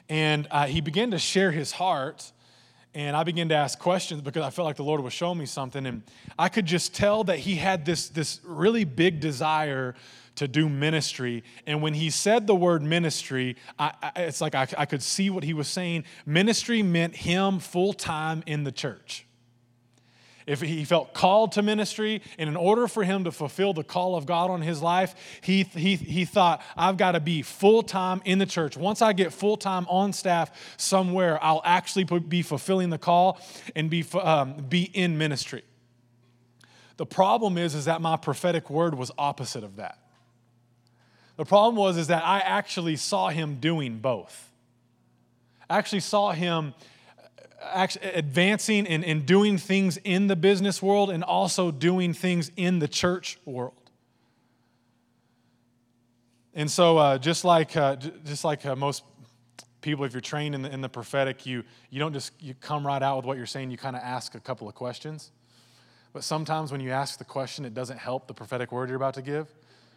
And 0.09 0.47
uh, 0.49 0.65
he 0.65 0.81
began 0.81 1.11
to 1.11 1.19
share 1.19 1.51
his 1.51 1.71
heart, 1.71 2.31
and 2.93 3.15
I 3.15 3.23
began 3.23 3.49
to 3.49 3.55
ask 3.55 3.79
questions 3.79 4.21
because 4.21 4.43
I 4.43 4.49
felt 4.49 4.65
like 4.65 4.75
the 4.75 4.83
Lord 4.83 5.01
was 5.01 5.13
showing 5.13 5.37
me 5.37 5.45
something. 5.45 5.85
And 5.85 6.03
I 6.37 6.49
could 6.49 6.65
just 6.65 6.93
tell 6.93 7.23
that 7.25 7.39
he 7.39 7.55
had 7.55 7.85
this, 7.85 8.09
this 8.09 8.41
really 8.43 8.83
big 8.83 9.19
desire 9.19 9.95
to 10.35 10.47
do 10.47 10.67
ministry. 10.67 11.43
And 11.65 11.81
when 11.81 11.93
he 11.93 12.09
said 12.09 12.47
the 12.47 12.55
word 12.55 12.83
ministry, 12.83 13.55
I, 13.79 13.93
I, 14.01 14.11
it's 14.23 14.41
like 14.41 14.55
I, 14.55 14.67
I 14.77 14.85
could 14.85 15.03
see 15.03 15.29
what 15.29 15.43
he 15.43 15.53
was 15.53 15.67
saying. 15.67 16.03
Ministry 16.25 16.83
meant 16.83 17.15
him 17.15 17.59
full 17.59 17.93
time 17.93 18.43
in 18.45 18.63
the 18.63 18.71
church 18.71 19.25
if 20.45 20.61
he 20.61 20.83
felt 20.85 21.13
called 21.13 21.53
to 21.53 21.61
ministry, 21.61 22.21
and 22.37 22.49
in 22.49 22.55
order 22.55 22.87
for 22.87 23.03
him 23.03 23.23
to 23.25 23.31
fulfill 23.31 23.73
the 23.73 23.83
call 23.83 24.15
of 24.15 24.25
God 24.25 24.49
on 24.49 24.61
his 24.61 24.81
life, 24.81 25.15
he, 25.41 25.63
he, 25.63 25.95
he 25.95 26.25
thought, 26.25 26.61
I've 26.75 26.97
got 26.97 27.13
to 27.13 27.19
be 27.19 27.41
full 27.41 27.83
time 27.83 28.21
in 28.25 28.39
the 28.39 28.45
church. 28.45 28.77
Once 28.77 29.01
I 29.01 29.13
get 29.13 29.33
full 29.33 29.57
time 29.57 29.85
on 29.89 30.13
staff 30.13 30.75
somewhere, 30.77 31.41
I'll 31.43 31.61
actually 31.63 32.03
be 32.03 32.41
fulfilling 32.41 32.89
the 32.89 32.97
call 32.97 33.39
and 33.75 33.89
be, 33.89 34.05
um, 34.21 34.53
be 34.69 34.83
in 34.83 35.17
ministry. 35.17 35.63
The 36.97 37.05
problem 37.05 37.57
is, 37.57 37.73
is 37.73 37.85
that 37.85 38.01
my 38.01 38.15
prophetic 38.15 38.69
word 38.69 38.95
was 38.95 39.11
opposite 39.17 39.63
of 39.63 39.77
that. 39.77 39.97
The 41.37 41.45
problem 41.45 41.75
was 41.75 41.97
is 41.97 42.07
that 42.07 42.23
I 42.23 42.39
actually 42.39 42.95
saw 42.97 43.29
him 43.29 43.55
doing 43.59 43.97
both. 43.97 44.51
I 45.67 45.77
actually 45.77 46.01
saw 46.01 46.31
him 46.31 46.75
advancing 47.73 48.87
and, 48.87 49.05
and 49.05 49.25
doing 49.25 49.57
things 49.57 49.97
in 50.03 50.27
the 50.27 50.35
business 50.35 50.81
world 50.81 51.09
and 51.09 51.23
also 51.23 51.71
doing 51.71 52.13
things 52.13 52.51
in 52.55 52.79
the 52.79 52.87
church 52.87 53.39
world. 53.45 53.73
And 56.53 56.69
so, 56.69 56.97
uh, 56.97 57.17
just 57.17 57.45
like, 57.45 57.77
uh, 57.77 57.95
just 58.25 58.43
like 58.43 58.65
uh, 58.65 58.75
most 58.75 59.03
people, 59.81 60.03
if 60.05 60.13
you're 60.13 60.21
trained 60.21 60.53
in 60.53 60.63
the, 60.63 60.73
in 60.73 60.81
the 60.81 60.89
prophetic, 60.89 61.45
you, 61.45 61.63
you 61.89 61.99
don't 61.99 62.13
just 62.13 62.33
you 62.41 62.53
come 62.55 62.85
right 62.85 63.01
out 63.01 63.17
with 63.17 63.25
what 63.25 63.37
you're 63.37 63.45
saying, 63.45 63.71
you 63.71 63.77
kind 63.77 63.95
of 63.95 64.01
ask 64.01 64.35
a 64.35 64.39
couple 64.39 64.67
of 64.67 64.75
questions. 64.75 65.31
But 66.13 66.23
sometimes 66.23 66.71
when 66.71 66.81
you 66.81 66.91
ask 66.91 67.17
the 67.17 67.25
question, 67.25 67.63
it 67.63 67.73
doesn't 67.73 67.97
help 67.97 68.27
the 68.27 68.33
prophetic 68.33 68.71
word 68.71 68.89
you're 68.89 68.97
about 68.97 69.13
to 69.13 69.21
give. 69.21 69.47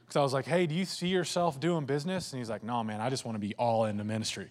Because 0.05 0.17
I 0.17 0.23
was 0.23 0.33
like, 0.33 0.45
hey, 0.45 0.67
do 0.67 0.75
you 0.75 0.85
see 0.85 1.09
yourself 1.09 1.59
doing 1.59 1.87
business? 1.87 2.33
And 2.33 2.39
he's 2.39 2.51
like, 2.51 2.63
no, 2.63 2.85
man, 2.85 3.01
I 3.01 3.11
just 3.11 3.25
want 3.25 3.37
to 3.37 3.41
be 3.41 3.55
all 3.57 3.87
into 3.87 4.05
ministry. 4.05 4.49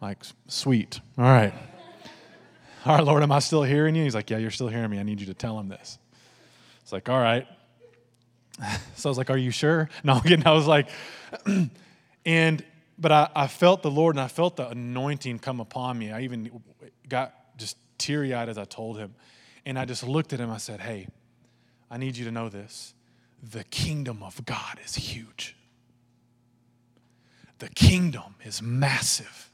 I'm 0.00 0.08
like, 0.08 0.18
sweet. 0.46 1.00
All 1.18 1.24
right. 1.24 1.54
All 2.86 2.96
right, 2.96 3.04
Lord, 3.04 3.22
am 3.22 3.30
I 3.30 3.40
still 3.40 3.62
hearing 3.62 3.94
you? 3.94 4.04
He's 4.04 4.14
like, 4.14 4.30
Yeah, 4.30 4.38
you're 4.38 4.50
still 4.50 4.68
hearing 4.68 4.90
me. 4.90 4.98
I 4.98 5.02
need 5.02 5.20
you 5.20 5.26
to 5.26 5.34
tell 5.34 5.58
him 5.58 5.68
this. 5.68 5.98
It's 6.82 6.92
like, 6.92 7.08
All 7.08 7.20
right. 7.20 7.46
So 8.94 9.08
I 9.08 9.10
was 9.10 9.18
like, 9.18 9.30
Are 9.30 9.36
you 9.36 9.50
sure? 9.50 9.90
No, 10.04 10.18
again, 10.18 10.42
I 10.46 10.52
was 10.52 10.66
like, 10.66 10.88
and 12.26 12.64
but 12.98 13.12
I, 13.12 13.28
I 13.34 13.46
felt 13.46 13.82
the 13.82 13.90
Lord 13.90 14.14
and 14.14 14.20
I 14.20 14.28
felt 14.28 14.56
the 14.56 14.68
anointing 14.68 15.38
come 15.38 15.60
upon 15.60 15.98
me. 15.98 16.10
I 16.10 16.20
even 16.22 16.62
got 17.08 17.34
just 17.56 17.76
teary 17.96 18.34
eyed 18.34 18.48
as 18.48 18.58
I 18.58 18.64
told 18.64 18.98
him. 18.98 19.14
And 19.64 19.78
I 19.78 19.86
just 19.86 20.06
looked 20.06 20.34
at 20.34 20.40
him. 20.40 20.50
I 20.50 20.58
said, 20.58 20.80
Hey, 20.80 21.06
I 21.90 21.98
need 21.98 22.16
you 22.16 22.24
to 22.24 22.30
know 22.30 22.48
this. 22.48 22.94
The 23.42 23.64
kingdom 23.64 24.22
of 24.22 24.44
God 24.44 24.78
is 24.84 24.94
huge, 24.94 25.54
the 27.58 27.68
kingdom 27.68 28.36
is 28.42 28.62
massive 28.62 29.49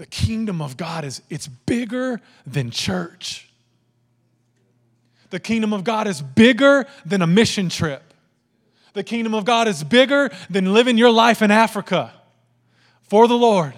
the 0.00 0.06
kingdom 0.06 0.62
of 0.62 0.78
God 0.78 1.04
is 1.04 1.20
it's 1.28 1.46
bigger 1.46 2.22
than 2.46 2.70
church. 2.70 3.46
The 5.28 5.38
kingdom 5.38 5.74
of 5.74 5.84
God 5.84 6.06
is 6.06 6.22
bigger 6.22 6.86
than 7.04 7.20
a 7.20 7.26
mission 7.26 7.68
trip. 7.68 8.14
The 8.94 9.04
kingdom 9.04 9.34
of 9.34 9.44
God 9.44 9.68
is 9.68 9.84
bigger 9.84 10.30
than 10.48 10.72
living 10.72 10.96
your 10.96 11.10
life 11.10 11.42
in 11.42 11.50
Africa 11.50 12.14
for 13.10 13.28
the 13.28 13.36
Lord. 13.36 13.74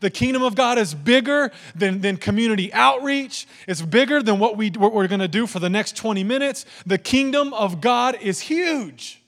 The 0.00 0.10
kingdom 0.10 0.42
of 0.42 0.56
God 0.56 0.78
is 0.78 0.94
bigger 0.94 1.52
than, 1.76 2.00
than 2.00 2.16
community 2.16 2.72
outreach. 2.72 3.46
It's 3.68 3.82
bigger 3.82 4.24
than 4.24 4.40
what, 4.40 4.56
we, 4.56 4.70
what 4.70 4.92
we're 4.92 5.06
going 5.06 5.20
to 5.20 5.28
do 5.28 5.46
for 5.46 5.60
the 5.60 5.70
next 5.70 5.94
20 5.94 6.24
minutes. 6.24 6.66
The 6.86 6.98
kingdom 6.98 7.54
of 7.54 7.80
God 7.80 8.16
is 8.20 8.40
huge. 8.40 9.19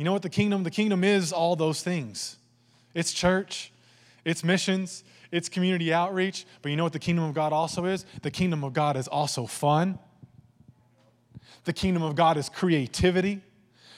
You 0.00 0.04
know 0.04 0.14
what 0.14 0.22
the 0.22 0.30
kingdom? 0.30 0.62
The 0.62 0.70
kingdom 0.70 1.04
is 1.04 1.30
all 1.30 1.56
those 1.56 1.82
things. 1.82 2.38
It's 2.94 3.12
church, 3.12 3.70
it's 4.24 4.42
missions, 4.42 5.04
it's 5.30 5.50
community 5.50 5.92
outreach. 5.92 6.46
But 6.62 6.70
you 6.70 6.76
know 6.78 6.84
what 6.84 6.94
the 6.94 6.98
kingdom 6.98 7.26
of 7.26 7.34
God 7.34 7.52
also 7.52 7.84
is? 7.84 8.06
The 8.22 8.30
kingdom 8.30 8.64
of 8.64 8.72
God 8.72 8.96
is 8.96 9.08
also 9.08 9.44
fun. 9.44 9.98
The 11.64 11.74
kingdom 11.74 12.02
of 12.02 12.14
God 12.14 12.38
is 12.38 12.48
creativity. 12.48 13.42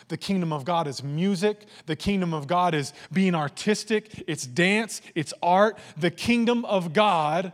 The 0.08 0.16
kingdom 0.16 0.52
of 0.52 0.64
God 0.64 0.88
is 0.88 1.04
music. 1.04 1.66
The 1.86 1.94
kingdom 1.94 2.34
of 2.34 2.48
God 2.48 2.74
is 2.74 2.92
being 3.12 3.36
artistic. 3.36 4.24
It's 4.26 4.44
dance. 4.44 5.02
It's 5.14 5.32
art. 5.40 5.78
The 5.96 6.10
kingdom 6.10 6.64
of 6.64 6.92
God 6.92 7.52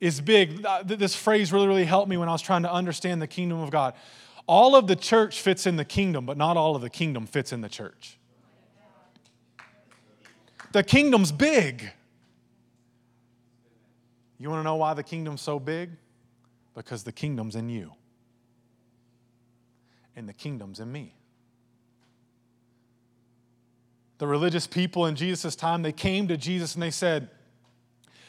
is 0.00 0.20
big. 0.20 0.66
This 0.84 1.16
phrase 1.16 1.50
really, 1.50 1.66
really 1.66 1.86
helped 1.86 2.10
me 2.10 2.18
when 2.18 2.28
I 2.28 2.32
was 2.32 2.42
trying 2.42 2.64
to 2.64 2.70
understand 2.70 3.22
the 3.22 3.26
kingdom 3.26 3.58
of 3.60 3.70
God. 3.70 3.94
All 4.46 4.74
of 4.74 4.86
the 4.86 4.96
church 4.96 5.40
fits 5.40 5.66
in 5.66 5.76
the 5.76 5.84
kingdom, 5.84 6.26
but 6.26 6.36
not 6.36 6.56
all 6.56 6.74
of 6.76 6.82
the 6.82 6.90
kingdom 6.90 7.26
fits 7.26 7.52
in 7.52 7.60
the 7.60 7.68
church. 7.68 8.18
The 10.72 10.82
kingdom's 10.82 11.32
big. 11.32 11.90
You 14.38 14.50
want 14.50 14.60
to 14.60 14.64
know 14.64 14.76
why 14.76 14.94
the 14.94 15.02
kingdom's 15.02 15.40
so 15.40 15.58
big? 15.58 15.90
Because 16.74 17.04
the 17.04 17.12
kingdom's 17.12 17.54
in 17.54 17.68
you, 17.68 17.92
and 20.16 20.28
the 20.28 20.32
kingdom's 20.32 20.80
in 20.80 20.90
me 20.90 21.14
the 24.22 24.28
religious 24.28 24.68
people 24.68 25.06
in 25.06 25.16
Jesus' 25.16 25.56
time, 25.56 25.82
they 25.82 25.90
came 25.90 26.28
to 26.28 26.36
Jesus 26.36 26.74
and 26.74 26.82
they 26.84 26.92
said, 26.92 27.28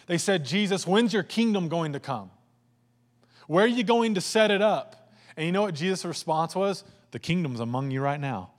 they 0.08 0.18
said, 0.18 0.44
Jesus, 0.44 0.88
when's 0.88 1.14
your 1.14 1.22
kingdom 1.22 1.70
going 1.70 1.94
to 1.94 2.00
come? 2.00 2.32
Where 3.46 3.64
are 3.64 3.68
you 3.68 3.84
going 3.84 4.16
to 4.16 4.22
set 4.22 4.50
it 4.50 4.60
up? 4.60 5.03
And 5.36 5.46
you 5.46 5.52
know 5.52 5.62
what 5.62 5.76
Jesus' 5.76 6.06
response 6.06 6.56
was? 6.56 6.84
The 7.12 7.20
kingdom's 7.20 7.60
among 7.60 7.92
you 7.92 8.02
right 8.02 8.20
now. 8.20 8.52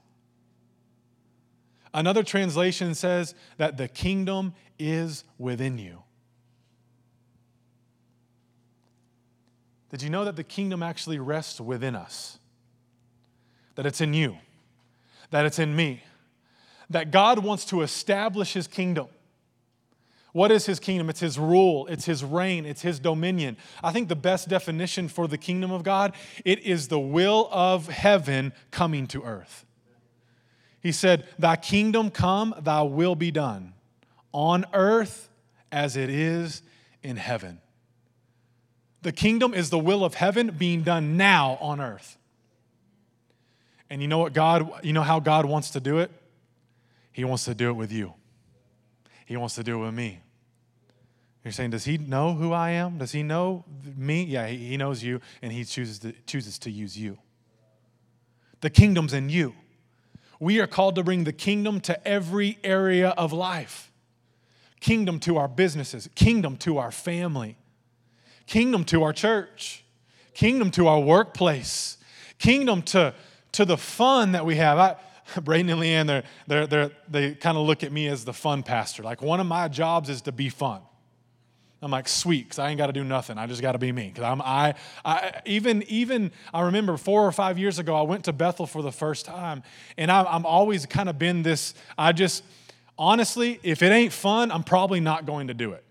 Another 1.92 2.22
translation 2.22 2.94
says 2.94 3.34
that 3.56 3.76
the 3.76 3.86
kingdom 3.86 4.54
is 4.78 5.24
within 5.38 5.78
you. 5.78 6.02
Did 9.90 10.02
you 10.02 10.10
know 10.10 10.24
that 10.24 10.34
the 10.34 10.42
kingdom 10.42 10.82
actually 10.82 11.20
rests 11.20 11.60
within 11.60 11.94
us? 11.94 12.38
That 13.76 13.86
it's 13.86 14.00
in 14.00 14.12
you, 14.12 14.38
that 15.30 15.46
it's 15.46 15.60
in 15.60 15.74
me 15.74 16.02
that 16.90 17.10
God 17.10 17.38
wants 17.38 17.64
to 17.66 17.82
establish 17.82 18.52
his 18.52 18.66
kingdom. 18.66 19.08
What 20.34 20.50
is 20.50 20.66
his 20.66 20.80
kingdom? 20.80 21.08
It's 21.08 21.20
his 21.20 21.38
rule, 21.38 21.86
it's 21.86 22.06
his 22.06 22.24
reign, 22.24 22.66
it's 22.66 22.82
his 22.82 22.98
dominion. 22.98 23.56
I 23.84 23.92
think 23.92 24.08
the 24.08 24.16
best 24.16 24.48
definition 24.48 25.06
for 25.06 25.28
the 25.28 25.38
kingdom 25.38 25.70
of 25.70 25.84
God, 25.84 26.12
it 26.44 26.58
is 26.58 26.88
the 26.88 26.98
will 26.98 27.48
of 27.52 27.86
heaven 27.86 28.52
coming 28.72 29.06
to 29.06 29.22
earth. 29.22 29.64
He 30.80 30.90
said, 30.90 31.28
"Thy 31.38 31.54
kingdom 31.54 32.10
come, 32.10 32.52
thy 32.60 32.82
will 32.82 33.14
be 33.14 33.30
done, 33.30 33.74
on 34.32 34.64
earth 34.72 35.28
as 35.70 35.96
it 35.96 36.10
is 36.10 36.62
in 37.00 37.16
heaven." 37.16 37.60
The 39.02 39.12
kingdom 39.12 39.54
is 39.54 39.70
the 39.70 39.78
will 39.78 40.04
of 40.04 40.14
heaven 40.14 40.50
being 40.50 40.82
done 40.82 41.16
now 41.16 41.58
on 41.60 41.80
earth. 41.80 42.18
And 43.88 44.02
you 44.02 44.08
know 44.08 44.18
what 44.18 44.32
God, 44.32 44.68
you 44.82 44.92
know 44.92 45.02
how 45.02 45.20
God 45.20 45.44
wants 45.46 45.70
to 45.70 45.80
do 45.80 45.98
it? 45.98 46.10
He 47.12 47.22
wants 47.22 47.44
to 47.44 47.54
do 47.54 47.68
it 47.68 47.74
with 47.74 47.92
you. 47.92 48.14
He 49.26 49.36
wants 49.36 49.54
to 49.54 49.62
do 49.62 49.80
it 49.80 49.86
with 49.86 49.94
me. 49.94 50.22
You're 51.44 51.52
saying, 51.52 51.70
does 51.70 51.84
he 51.84 51.98
know 51.98 52.34
who 52.34 52.52
I 52.52 52.70
am? 52.70 52.96
Does 52.98 53.12
he 53.12 53.22
know 53.22 53.64
me? 53.96 54.24
Yeah, 54.24 54.46
he, 54.46 54.78
knows 54.78 55.02
you, 55.02 55.20
and 55.42 55.52
he 55.52 55.64
chooses 55.64 55.98
to, 56.00 56.12
chooses 56.26 56.58
to 56.60 56.70
use 56.70 56.96
you. 56.96 57.18
The 58.62 58.70
kingdom's 58.70 59.12
in 59.12 59.28
you. 59.28 59.54
We 60.40 60.58
are 60.60 60.66
called 60.66 60.94
to 60.94 61.02
bring 61.02 61.24
the 61.24 61.34
kingdom 61.34 61.80
to 61.82 62.08
every 62.08 62.58
area 62.64 63.10
of 63.10 63.32
life 63.32 63.90
kingdom 64.80 65.18
to 65.18 65.38
our 65.38 65.48
businesses, 65.48 66.10
kingdom 66.14 66.58
to 66.58 66.76
our 66.76 66.90
family, 66.90 67.56
kingdom 68.46 68.84
to 68.84 69.02
our 69.02 69.14
church, 69.14 69.82
kingdom 70.34 70.70
to 70.70 70.86
our 70.86 71.00
workplace, 71.00 71.96
kingdom 72.38 72.82
to, 72.82 73.14
to 73.52 73.64
the 73.64 73.78
fun 73.78 74.32
that 74.32 74.44
we 74.44 74.56
have. 74.56 74.76
I, 74.76 74.96
Braden 75.42 75.70
and 75.70 75.80
Leanne, 75.80 76.06
they're, 76.06 76.22
they're, 76.46 76.66
they're, 76.66 76.90
they 77.08 77.34
kind 77.34 77.56
of 77.56 77.66
look 77.66 77.82
at 77.82 77.92
me 77.92 78.08
as 78.08 78.26
the 78.26 78.34
fun 78.34 78.62
pastor. 78.62 79.02
Like, 79.02 79.22
one 79.22 79.40
of 79.40 79.46
my 79.46 79.68
jobs 79.68 80.10
is 80.10 80.20
to 80.22 80.32
be 80.32 80.50
fun. 80.50 80.82
I'm 81.84 81.90
like, 81.90 82.08
sweet, 82.08 82.44
because 82.44 82.58
I 82.58 82.70
ain't 82.70 82.78
got 82.78 82.86
to 82.86 82.94
do 82.94 83.04
nothing. 83.04 83.36
I 83.36 83.46
just 83.46 83.60
got 83.60 83.72
to 83.72 83.78
be 83.78 83.92
me. 83.92 84.08
Because 84.08 84.24
I'm, 84.24 84.40
I, 84.40 84.74
I, 85.04 85.42
even, 85.44 85.82
even, 85.88 86.32
I 86.52 86.62
remember 86.62 86.96
four 86.96 87.26
or 87.26 87.32
five 87.32 87.58
years 87.58 87.78
ago, 87.78 87.94
I 87.94 88.02
went 88.02 88.24
to 88.24 88.32
Bethel 88.32 88.66
for 88.66 88.80
the 88.80 88.90
first 88.90 89.26
time, 89.26 89.62
and 89.98 90.10
I, 90.10 90.22
I'm 90.24 90.46
always 90.46 90.86
kind 90.86 91.10
of 91.10 91.18
been 91.18 91.42
this. 91.42 91.74
I 91.98 92.12
just, 92.12 92.42
honestly, 92.98 93.60
if 93.62 93.82
it 93.82 93.92
ain't 93.92 94.14
fun, 94.14 94.50
I'm 94.50 94.64
probably 94.64 95.00
not 95.00 95.26
going 95.26 95.48
to 95.48 95.54
do 95.54 95.72
it. 95.72 95.84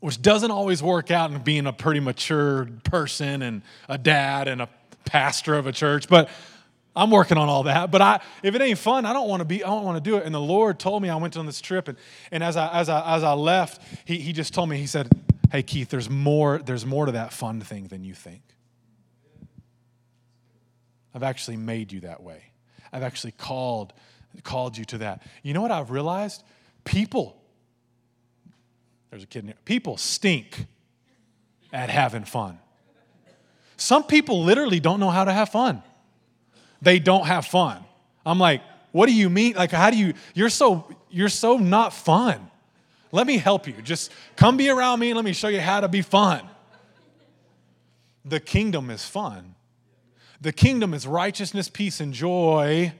Which 0.00 0.20
doesn't 0.22 0.50
always 0.50 0.82
work 0.82 1.10
out 1.10 1.30
in 1.30 1.38
being 1.42 1.66
a 1.66 1.72
pretty 1.72 2.00
mature 2.00 2.66
person 2.84 3.42
and 3.42 3.62
a 3.88 3.98
dad 3.98 4.48
and 4.48 4.62
a 4.62 4.68
pastor 5.04 5.54
of 5.54 5.66
a 5.66 5.72
church, 5.72 6.08
but 6.08 6.30
I'm 6.96 7.10
working 7.10 7.36
on 7.36 7.48
all 7.48 7.64
that, 7.64 7.90
but 7.90 8.00
I, 8.00 8.20
if 8.42 8.54
it 8.54 8.60
ain't 8.60 8.78
fun, 8.78 9.04
I 9.04 9.12
don't 9.12 9.28
want 9.28 9.40
to 9.40 9.44
be. 9.44 9.64
I 9.64 9.66
don't 9.66 9.84
want 9.84 10.02
to 10.02 10.10
do 10.10 10.16
it. 10.16 10.26
And 10.26 10.34
the 10.34 10.40
Lord 10.40 10.78
told 10.78 11.02
me 11.02 11.08
I 11.08 11.16
went 11.16 11.36
on 11.36 11.44
this 11.44 11.60
trip, 11.60 11.88
and, 11.88 11.98
and 12.30 12.44
as 12.44 12.56
I 12.56 12.72
as 12.72 12.88
I 12.88 13.16
as 13.16 13.24
I 13.24 13.32
left, 13.32 13.82
he 14.04 14.18
he 14.18 14.32
just 14.32 14.54
told 14.54 14.68
me. 14.68 14.76
He 14.78 14.86
said, 14.86 15.08
"Hey 15.50 15.62
Keith, 15.62 15.88
there's 15.88 16.08
more. 16.08 16.58
There's 16.58 16.86
more 16.86 17.06
to 17.06 17.12
that 17.12 17.32
fun 17.32 17.60
thing 17.60 17.88
than 17.88 18.04
you 18.04 18.14
think. 18.14 18.42
I've 21.14 21.24
actually 21.24 21.56
made 21.56 21.90
you 21.90 22.00
that 22.00 22.22
way. 22.22 22.44
I've 22.92 23.02
actually 23.02 23.32
called 23.32 23.92
called 24.44 24.78
you 24.78 24.84
to 24.86 24.98
that. 24.98 25.22
You 25.42 25.52
know 25.52 25.62
what 25.62 25.72
I've 25.72 25.90
realized? 25.90 26.44
People. 26.84 27.40
There's 29.10 29.24
a 29.24 29.26
kid 29.26 29.40
in 29.40 29.46
here. 29.46 29.56
People 29.64 29.96
stink 29.96 30.66
at 31.72 31.90
having 31.90 32.24
fun. 32.24 32.58
Some 33.76 34.04
people 34.04 34.44
literally 34.44 34.78
don't 34.78 35.00
know 35.00 35.10
how 35.10 35.24
to 35.24 35.32
have 35.32 35.48
fun 35.48 35.82
they 36.84 36.98
don't 36.98 37.26
have 37.26 37.46
fun. 37.46 37.84
I'm 38.24 38.38
like, 38.38 38.62
what 38.92 39.06
do 39.06 39.14
you 39.14 39.28
mean? 39.28 39.54
Like, 39.54 39.72
how 39.72 39.90
do 39.90 39.96
you, 39.96 40.14
you're 40.34 40.50
so, 40.50 40.88
you're 41.10 41.28
so 41.28 41.56
not 41.56 41.92
fun. 41.92 42.50
Let 43.10 43.26
me 43.26 43.38
help 43.38 43.66
you. 43.66 43.74
Just 43.82 44.12
come 44.36 44.56
be 44.56 44.68
around 44.70 45.00
me 45.00 45.10
and 45.10 45.16
let 45.16 45.24
me 45.24 45.32
show 45.32 45.48
you 45.48 45.60
how 45.60 45.80
to 45.80 45.88
be 45.88 46.02
fun. 46.02 46.42
The 48.24 48.40
kingdom 48.40 48.90
is 48.90 49.04
fun. 49.04 49.54
The 50.40 50.52
kingdom 50.52 50.94
is 50.94 51.06
righteousness, 51.06 51.68
peace, 51.68 52.00
and 52.00 52.12
joy 52.12 52.92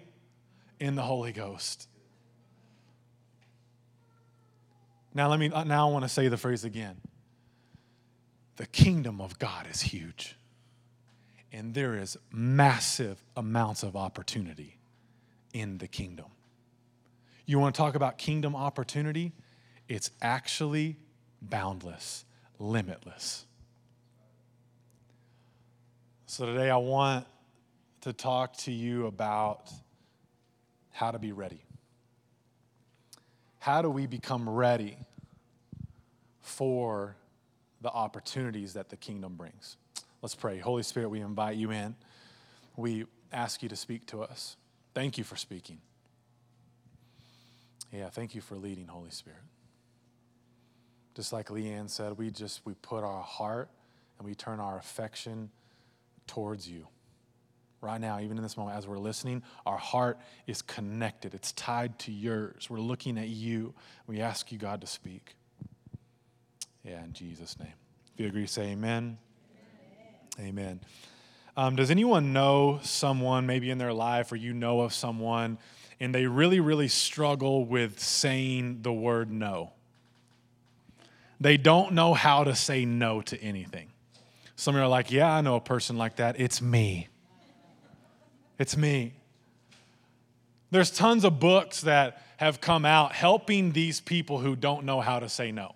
in 0.80 0.94
the 0.94 1.02
Holy 1.02 1.32
Ghost. 1.32 1.88
Now 5.14 5.28
let 5.28 5.38
me 5.38 5.50
uh, 5.50 5.64
now 5.64 5.88
I 5.88 5.92
want 5.92 6.04
to 6.04 6.08
say 6.08 6.28
the 6.28 6.36
phrase 6.36 6.64
again. 6.64 6.96
The 8.56 8.66
kingdom 8.66 9.20
of 9.20 9.38
God 9.38 9.66
is 9.70 9.80
huge 9.80 10.36
and 11.54 11.72
there 11.72 11.96
is 11.96 12.18
massive 12.32 13.22
amounts 13.36 13.84
of 13.84 13.94
opportunity 13.94 14.76
in 15.52 15.78
the 15.78 15.86
kingdom. 15.86 16.26
You 17.46 17.60
want 17.60 17.76
to 17.76 17.78
talk 17.78 17.94
about 17.94 18.18
kingdom 18.18 18.56
opportunity? 18.56 19.32
It's 19.88 20.10
actually 20.20 20.96
boundless, 21.40 22.24
limitless. 22.58 23.46
So 26.26 26.44
today 26.44 26.70
I 26.70 26.76
want 26.76 27.24
to 28.00 28.12
talk 28.12 28.56
to 28.58 28.72
you 28.72 29.06
about 29.06 29.70
how 30.90 31.12
to 31.12 31.20
be 31.20 31.30
ready. 31.30 31.62
How 33.60 33.80
do 33.80 33.90
we 33.90 34.08
become 34.08 34.48
ready 34.48 34.98
for 36.40 37.14
the 37.80 37.90
opportunities 37.90 38.72
that 38.72 38.88
the 38.88 38.96
kingdom 38.96 39.36
brings? 39.36 39.76
Let's 40.24 40.34
pray. 40.34 40.56
Holy 40.56 40.82
Spirit, 40.82 41.10
we 41.10 41.20
invite 41.20 41.58
you 41.58 41.70
in. 41.70 41.94
We 42.76 43.04
ask 43.30 43.62
you 43.62 43.68
to 43.68 43.76
speak 43.76 44.06
to 44.06 44.22
us. 44.22 44.56
Thank 44.94 45.18
you 45.18 45.22
for 45.22 45.36
speaking. 45.36 45.82
Yeah, 47.92 48.08
thank 48.08 48.34
you 48.34 48.40
for 48.40 48.56
leading, 48.56 48.86
Holy 48.86 49.10
Spirit. 49.10 49.42
Just 51.14 51.30
like 51.30 51.48
Leanne 51.48 51.90
said, 51.90 52.16
we 52.16 52.30
just 52.30 52.62
we 52.64 52.72
put 52.72 53.04
our 53.04 53.20
heart 53.20 53.68
and 54.18 54.26
we 54.26 54.34
turn 54.34 54.60
our 54.60 54.78
affection 54.78 55.50
towards 56.26 56.66
you 56.66 56.88
right 57.82 58.00
now, 58.00 58.18
even 58.18 58.38
in 58.38 58.42
this 58.42 58.56
moment, 58.56 58.78
as 58.78 58.86
we're 58.86 58.96
listening, 58.96 59.42
our 59.66 59.76
heart 59.76 60.18
is 60.46 60.62
connected. 60.62 61.34
It's 61.34 61.52
tied 61.52 61.98
to 61.98 62.12
yours. 62.12 62.70
We're 62.70 62.80
looking 62.80 63.18
at 63.18 63.28
you. 63.28 63.74
We 64.06 64.22
ask 64.22 64.50
you, 64.50 64.56
God, 64.56 64.80
to 64.80 64.86
speak. 64.86 65.36
Yeah, 66.82 67.04
in 67.04 67.12
Jesus' 67.12 67.58
name. 67.58 67.74
If 68.14 68.20
you 68.20 68.26
agree, 68.28 68.46
say 68.46 68.68
amen. 68.68 69.18
Amen. 70.38 70.80
Um, 71.56 71.76
does 71.76 71.90
anyone 71.90 72.32
know 72.32 72.80
someone, 72.82 73.46
maybe 73.46 73.70
in 73.70 73.78
their 73.78 73.92
life, 73.92 74.32
or 74.32 74.36
you 74.36 74.52
know 74.52 74.80
of 74.80 74.92
someone, 74.92 75.58
and 76.00 76.14
they 76.14 76.26
really, 76.26 76.58
really 76.58 76.88
struggle 76.88 77.64
with 77.64 78.00
saying 78.00 78.82
the 78.82 78.92
word 78.92 79.30
no? 79.30 79.72
They 81.40 81.56
don't 81.56 81.92
know 81.92 82.14
how 82.14 82.44
to 82.44 82.54
say 82.54 82.84
no 82.84 83.20
to 83.22 83.40
anything. 83.40 83.88
Some 84.56 84.74
of 84.74 84.80
you 84.80 84.84
are 84.84 84.88
like, 84.88 85.12
Yeah, 85.12 85.32
I 85.32 85.40
know 85.40 85.56
a 85.56 85.60
person 85.60 85.96
like 85.96 86.16
that. 86.16 86.40
It's 86.40 86.60
me. 86.60 87.08
It's 88.58 88.76
me. 88.76 89.14
There's 90.70 90.90
tons 90.90 91.24
of 91.24 91.38
books 91.38 91.82
that 91.82 92.22
have 92.38 92.60
come 92.60 92.84
out 92.84 93.12
helping 93.12 93.72
these 93.72 94.00
people 94.00 94.38
who 94.38 94.56
don't 94.56 94.84
know 94.84 95.00
how 95.00 95.20
to 95.20 95.28
say 95.28 95.52
no. 95.52 95.74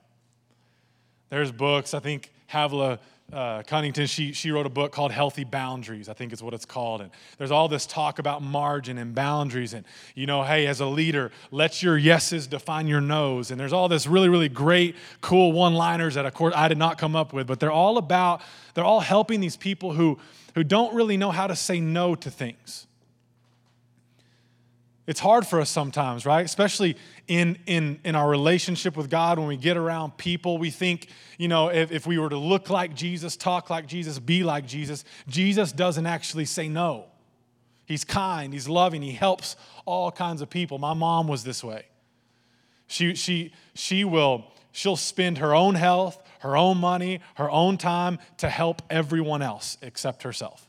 There's 1.28 1.52
books, 1.52 1.94
I 1.94 2.00
think 2.00 2.32
Havilah 2.48 2.98
uh, 3.32 3.62
Cunnington, 3.64 4.06
she, 4.06 4.32
she 4.32 4.50
wrote 4.50 4.64
a 4.64 4.70
book 4.70 4.90
called 4.90 5.12
Healthy 5.12 5.44
Boundaries, 5.44 6.08
I 6.08 6.14
think 6.14 6.32
is 6.32 6.42
what 6.42 6.54
it's 6.54 6.64
called. 6.64 7.02
And 7.02 7.10
there's 7.36 7.50
all 7.50 7.68
this 7.68 7.84
talk 7.84 8.18
about 8.18 8.42
margin 8.42 8.96
and 8.96 9.14
boundaries. 9.14 9.74
And, 9.74 9.84
you 10.14 10.26
know, 10.26 10.42
hey, 10.42 10.66
as 10.66 10.80
a 10.80 10.86
leader, 10.86 11.30
let 11.50 11.82
your 11.82 11.98
yeses 11.98 12.46
define 12.46 12.86
your 12.86 13.02
no's. 13.02 13.50
And 13.50 13.60
there's 13.60 13.72
all 13.72 13.88
this 13.88 14.06
really, 14.06 14.30
really 14.30 14.48
great, 14.48 14.96
cool 15.20 15.52
one 15.52 15.74
liners 15.74 16.14
that, 16.14 16.24
of 16.24 16.32
course, 16.32 16.54
I 16.56 16.68
did 16.68 16.78
not 16.78 16.96
come 16.96 17.14
up 17.14 17.34
with, 17.34 17.46
but 17.46 17.60
they're 17.60 17.70
all 17.70 17.98
about, 17.98 18.40
they're 18.72 18.84
all 18.84 19.00
helping 19.00 19.40
these 19.40 19.56
people 19.56 19.92
who, 19.92 20.18
who 20.54 20.64
don't 20.64 20.94
really 20.94 21.18
know 21.18 21.30
how 21.30 21.46
to 21.46 21.54
say 21.54 21.80
no 21.80 22.14
to 22.14 22.30
things. 22.30 22.87
It's 25.08 25.20
hard 25.20 25.46
for 25.46 25.58
us 25.58 25.70
sometimes, 25.70 26.26
right? 26.26 26.44
Especially 26.44 26.94
in, 27.28 27.58
in, 27.64 27.98
in 28.04 28.14
our 28.14 28.28
relationship 28.28 28.94
with 28.94 29.08
God, 29.08 29.38
when 29.38 29.48
we 29.48 29.56
get 29.56 29.78
around 29.78 30.18
people, 30.18 30.58
we 30.58 30.70
think, 30.70 31.08
you 31.38 31.48
know, 31.48 31.70
if, 31.70 31.90
if 31.90 32.06
we 32.06 32.18
were 32.18 32.28
to 32.28 32.36
look 32.36 32.68
like 32.68 32.94
Jesus, 32.94 33.34
talk 33.34 33.70
like 33.70 33.86
Jesus, 33.86 34.18
be 34.18 34.44
like 34.44 34.66
Jesus, 34.66 35.06
Jesus 35.26 35.72
doesn't 35.72 36.04
actually 36.04 36.44
say 36.44 36.68
no. 36.68 37.06
He's 37.86 38.04
kind, 38.04 38.52
he's 38.52 38.68
loving, 38.68 39.00
he 39.00 39.12
helps 39.12 39.56
all 39.86 40.12
kinds 40.12 40.42
of 40.42 40.50
people. 40.50 40.76
My 40.76 40.92
mom 40.92 41.26
was 41.26 41.42
this 41.42 41.64
way. 41.64 41.86
She, 42.86 43.14
she, 43.14 43.54
she 43.72 44.04
will, 44.04 44.44
she'll 44.72 44.96
spend 44.96 45.38
her 45.38 45.54
own 45.54 45.74
health, 45.74 46.22
her 46.40 46.54
own 46.54 46.76
money, 46.76 47.20
her 47.36 47.50
own 47.50 47.78
time 47.78 48.18
to 48.36 48.50
help 48.50 48.82
everyone 48.90 49.40
else 49.40 49.78
except 49.80 50.24
herself. 50.24 50.67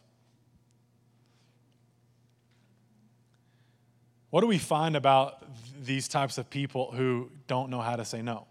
What 4.29 4.41
do 4.41 4.48
we 4.48 4.57
find 4.57 4.95
about 4.95 5.43
these 5.81 6.07
types 6.07 6.38
of 6.38 6.50
people 6.50 6.91
who 6.91 7.31
don't 7.48 7.69
know 7.69 7.81
how 7.81 7.95
to 7.95 8.05
say 8.05 8.21
no? 8.21 8.45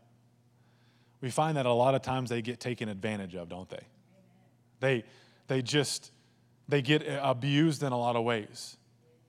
We 1.21 1.31
find 1.31 1.57
that 1.57 1.67
a 1.67 1.73
lot 1.73 1.95
of 1.95 2.03
times 2.03 2.31
they 2.31 2.43
get 2.43 2.61
taken 2.61 2.89
advantage 2.89 3.35
of, 3.35 3.49
don't 3.49 3.69
they? 3.69 3.83
They, 4.81 5.05
they 5.49 5.63
just, 5.63 6.13
they 6.69 6.83
get 6.83 7.07
eh, 7.07 7.19
abused 7.21 7.83
in 7.83 7.93
a 7.93 7.99
lot 7.99 8.17
of 8.17 8.25
ways. 8.25 8.77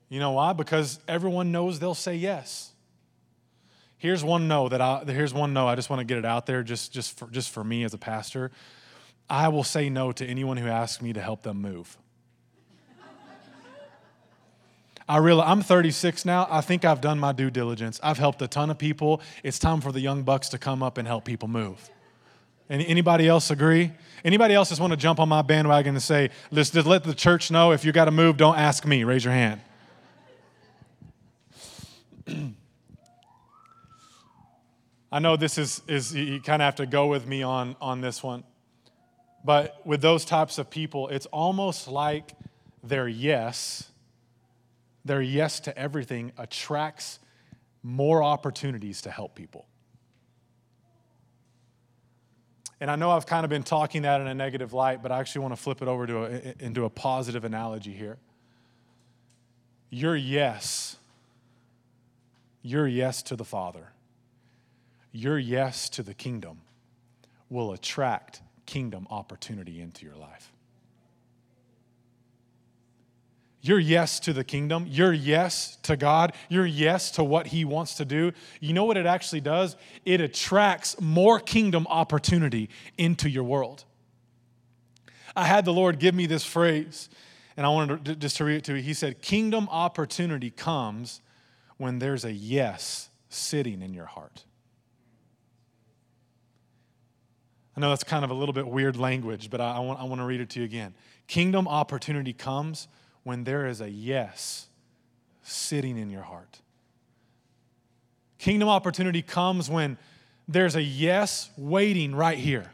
You 0.08 0.20
know 0.20 0.32
why? 0.32 0.52
Because 0.52 1.00
everyone 1.08 1.52
knows 1.52 1.78
they'll 1.78 1.94
say 1.94 2.16
yes. 2.16 2.72
Here's 3.96 4.24
one 4.24 4.48
no 4.48 4.68
that 4.68 4.80
I, 4.80 5.04
here's 5.06 5.34
one 5.34 5.52
no. 5.52 5.68
I 5.68 5.74
just 5.74 5.90
want 5.90 6.00
to 6.00 6.04
get 6.04 6.18
it 6.18 6.24
out 6.24 6.46
there 6.46 6.62
just, 6.62 6.92
just, 6.92 7.18
for, 7.18 7.28
just 7.28 7.50
for 7.50 7.62
me 7.62 7.84
as 7.84 7.92
a 7.92 7.98
pastor. 7.98 8.50
I 9.28 9.48
will 9.48 9.64
say 9.64 9.88
no 9.88 10.10
to 10.12 10.26
anyone 10.26 10.56
who 10.56 10.68
asks 10.68 11.02
me 11.02 11.12
to 11.12 11.20
help 11.20 11.42
them 11.42 11.60
move. 11.60 11.96
I 15.10 15.16
realize 15.16 15.48
I'm 15.48 15.60
36 15.60 16.24
now. 16.24 16.46
I 16.48 16.60
think 16.60 16.84
I've 16.84 17.00
done 17.00 17.18
my 17.18 17.32
due 17.32 17.50
diligence. 17.50 17.98
I've 18.00 18.18
helped 18.18 18.40
a 18.42 18.46
ton 18.46 18.70
of 18.70 18.78
people. 18.78 19.20
It's 19.42 19.58
time 19.58 19.80
for 19.80 19.90
the 19.90 19.98
young 19.98 20.22
bucks 20.22 20.48
to 20.50 20.58
come 20.58 20.84
up 20.84 20.98
and 20.98 21.08
help 21.08 21.24
people 21.24 21.48
move. 21.48 21.90
Any, 22.70 22.86
anybody 22.86 23.26
else 23.26 23.50
agree? 23.50 23.90
Anybody 24.24 24.54
else 24.54 24.68
just 24.68 24.80
want 24.80 24.92
to 24.92 24.96
jump 24.96 25.18
on 25.18 25.28
my 25.28 25.42
bandwagon 25.42 25.96
and 25.96 26.02
say, 26.02 26.30
let's 26.52 26.70
just 26.70 26.86
let 26.86 27.02
the 27.02 27.12
church 27.12 27.50
know 27.50 27.72
if 27.72 27.84
you 27.84 27.90
got 27.90 28.04
to 28.04 28.12
move, 28.12 28.36
don't 28.36 28.56
ask 28.56 28.86
me. 28.86 29.02
Raise 29.02 29.24
your 29.24 29.34
hand. 29.34 29.60
I 35.10 35.18
know 35.18 35.34
this 35.36 35.58
is, 35.58 35.82
is 35.88 36.14
you 36.14 36.40
kind 36.40 36.62
of 36.62 36.66
have 36.66 36.76
to 36.76 36.86
go 36.86 37.08
with 37.08 37.26
me 37.26 37.42
on, 37.42 37.74
on 37.80 38.00
this 38.00 38.22
one. 38.22 38.44
But 39.44 39.84
with 39.84 40.02
those 40.02 40.24
types 40.24 40.56
of 40.58 40.70
people, 40.70 41.08
it's 41.08 41.26
almost 41.26 41.88
like 41.88 42.34
their 42.84 43.08
yes 43.08 43.89
their 45.04 45.22
yes 45.22 45.60
to 45.60 45.76
everything 45.76 46.32
attracts 46.36 47.18
more 47.82 48.22
opportunities 48.22 49.02
to 49.02 49.10
help 49.10 49.34
people. 49.34 49.66
And 52.80 52.90
I 52.90 52.96
know 52.96 53.10
I've 53.10 53.26
kind 53.26 53.44
of 53.44 53.50
been 53.50 53.62
talking 53.62 54.02
that 54.02 54.20
in 54.20 54.26
a 54.26 54.34
negative 54.34 54.72
light, 54.72 55.02
but 55.02 55.12
I 55.12 55.20
actually 55.20 55.42
want 55.42 55.54
to 55.54 55.60
flip 55.60 55.82
it 55.82 55.88
over 55.88 56.06
to 56.06 56.24
a, 56.24 56.54
into 56.58 56.84
a 56.84 56.90
positive 56.90 57.44
analogy 57.44 57.92
here. 57.92 58.18
Your 59.90 60.16
yes, 60.16 60.96
your 62.62 62.86
yes 62.86 63.22
to 63.24 63.36
the 63.36 63.44
Father, 63.44 63.92
your 65.12 65.38
yes 65.38 65.88
to 65.90 66.02
the 66.02 66.14
kingdom 66.14 66.60
will 67.50 67.72
attract 67.72 68.40
kingdom 68.64 69.06
opportunity 69.10 69.80
into 69.80 70.06
your 70.06 70.16
life 70.16 70.52
your 73.62 73.78
yes 73.78 74.20
to 74.20 74.32
the 74.32 74.44
kingdom, 74.44 74.86
your 74.88 75.12
yes 75.12 75.76
to 75.82 75.96
God, 75.96 76.34
your 76.48 76.64
yes 76.64 77.10
to 77.12 77.24
what 77.24 77.48
He 77.48 77.64
wants 77.64 77.94
to 77.96 78.04
do, 78.04 78.32
you 78.60 78.72
know 78.72 78.84
what 78.84 78.96
it 78.96 79.06
actually 79.06 79.40
does? 79.40 79.76
It 80.04 80.20
attracts 80.20 81.00
more 81.00 81.38
kingdom 81.38 81.86
opportunity 81.88 82.70
into 82.96 83.28
your 83.28 83.44
world. 83.44 83.84
I 85.36 85.46
had 85.46 85.64
the 85.64 85.72
Lord 85.72 85.98
give 85.98 86.14
me 86.14 86.26
this 86.26 86.44
phrase, 86.44 87.08
and 87.56 87.66
I 87.66 87.68
wanted 87.68 88.04
to, 88.06 88.16
just 88.16 88.36
to 88.38 88.44
read 88.44 88.56
it 88.56 88.64
to 88.64 88.76
you. 88.76 88.82
He 88.82 88.94
said, 88.94 89.22
Kingdom 89.22 89.68
opportunity 89.70 90.50
comes 90.50 91.20
when 91.76 91.98
there's 91.98 92.24
a 92.24 92.32
yes 92.32 93.10
sitting 93.28 93.82
in 93.82 93.94
your 93.94 94.06
heart. 94.06 94.44
I 97.76 97.80
know 97.80 97.90
that's 97.90 98.04
kind 98.04 98.24
of 98.24 98.30
a 98.30 98.34
little 98.34 98.52
bit 98.52 98.66
weird 98.66 98.96
language, 98.96 99.48
but 99.48 99.60
I, 99.60 99.76
I, 99.76 99.78
want, 99.78 100.00
I 100.00 100.04
want 100.04 100.20
to 100.20 100.24
read 100.24 100.40
it 100.40 100.50
to 100.50 100.58
you 100.58 100.64
again. 100.64 100.94
Kingdom 101.28 101.68
opportunity 101.68 102.32
comes 102.32 102.88
when 103.30 103.44
there 103.44 103.68
is 103.68 103.80
a 103.80 103.88
yes 103.88 104.66
sitting 105.44 105.96
in 105.96 106.10
your 106.10 106.22
heart. 106.22 106.58
Kingdom 108.38 108.68
opportunity 108.68 109.22
comes 109.22 109.70
when 109.70 109.96
there's 110.48 110.74
a 110.74 110.82
yes 110.82 111.48
waiting 111.56 112.12
right 112.12 112.38
here. 112.38 112.72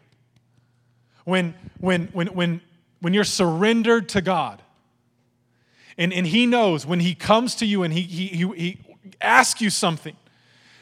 When, 1.27 1.55
when, 1.79 2.07
when, 2.15 2.29
when, 2.29 2.63
when 3.03 3.13
you're 3.13 3.23
surrendered 3.23 4.09
to 4.09 4.23
God. 4.23 4.63
And, 5.99 6.11
and 6.11 6.27
He 6.27 6.47
knows 6.47 6.87
when 6.87 7.01
He 7.01 7.15
comes 7.15 7.57
to 7.57 7.67
you 7.67 7.83
and 7.83 7.93
He, 7.93 8.01
he, 8.01 8.29
he, 8.29 8.47
he 8.57 8.79
asks 9.21 9.61
you 9.61 9.69
something, 9.69 10.17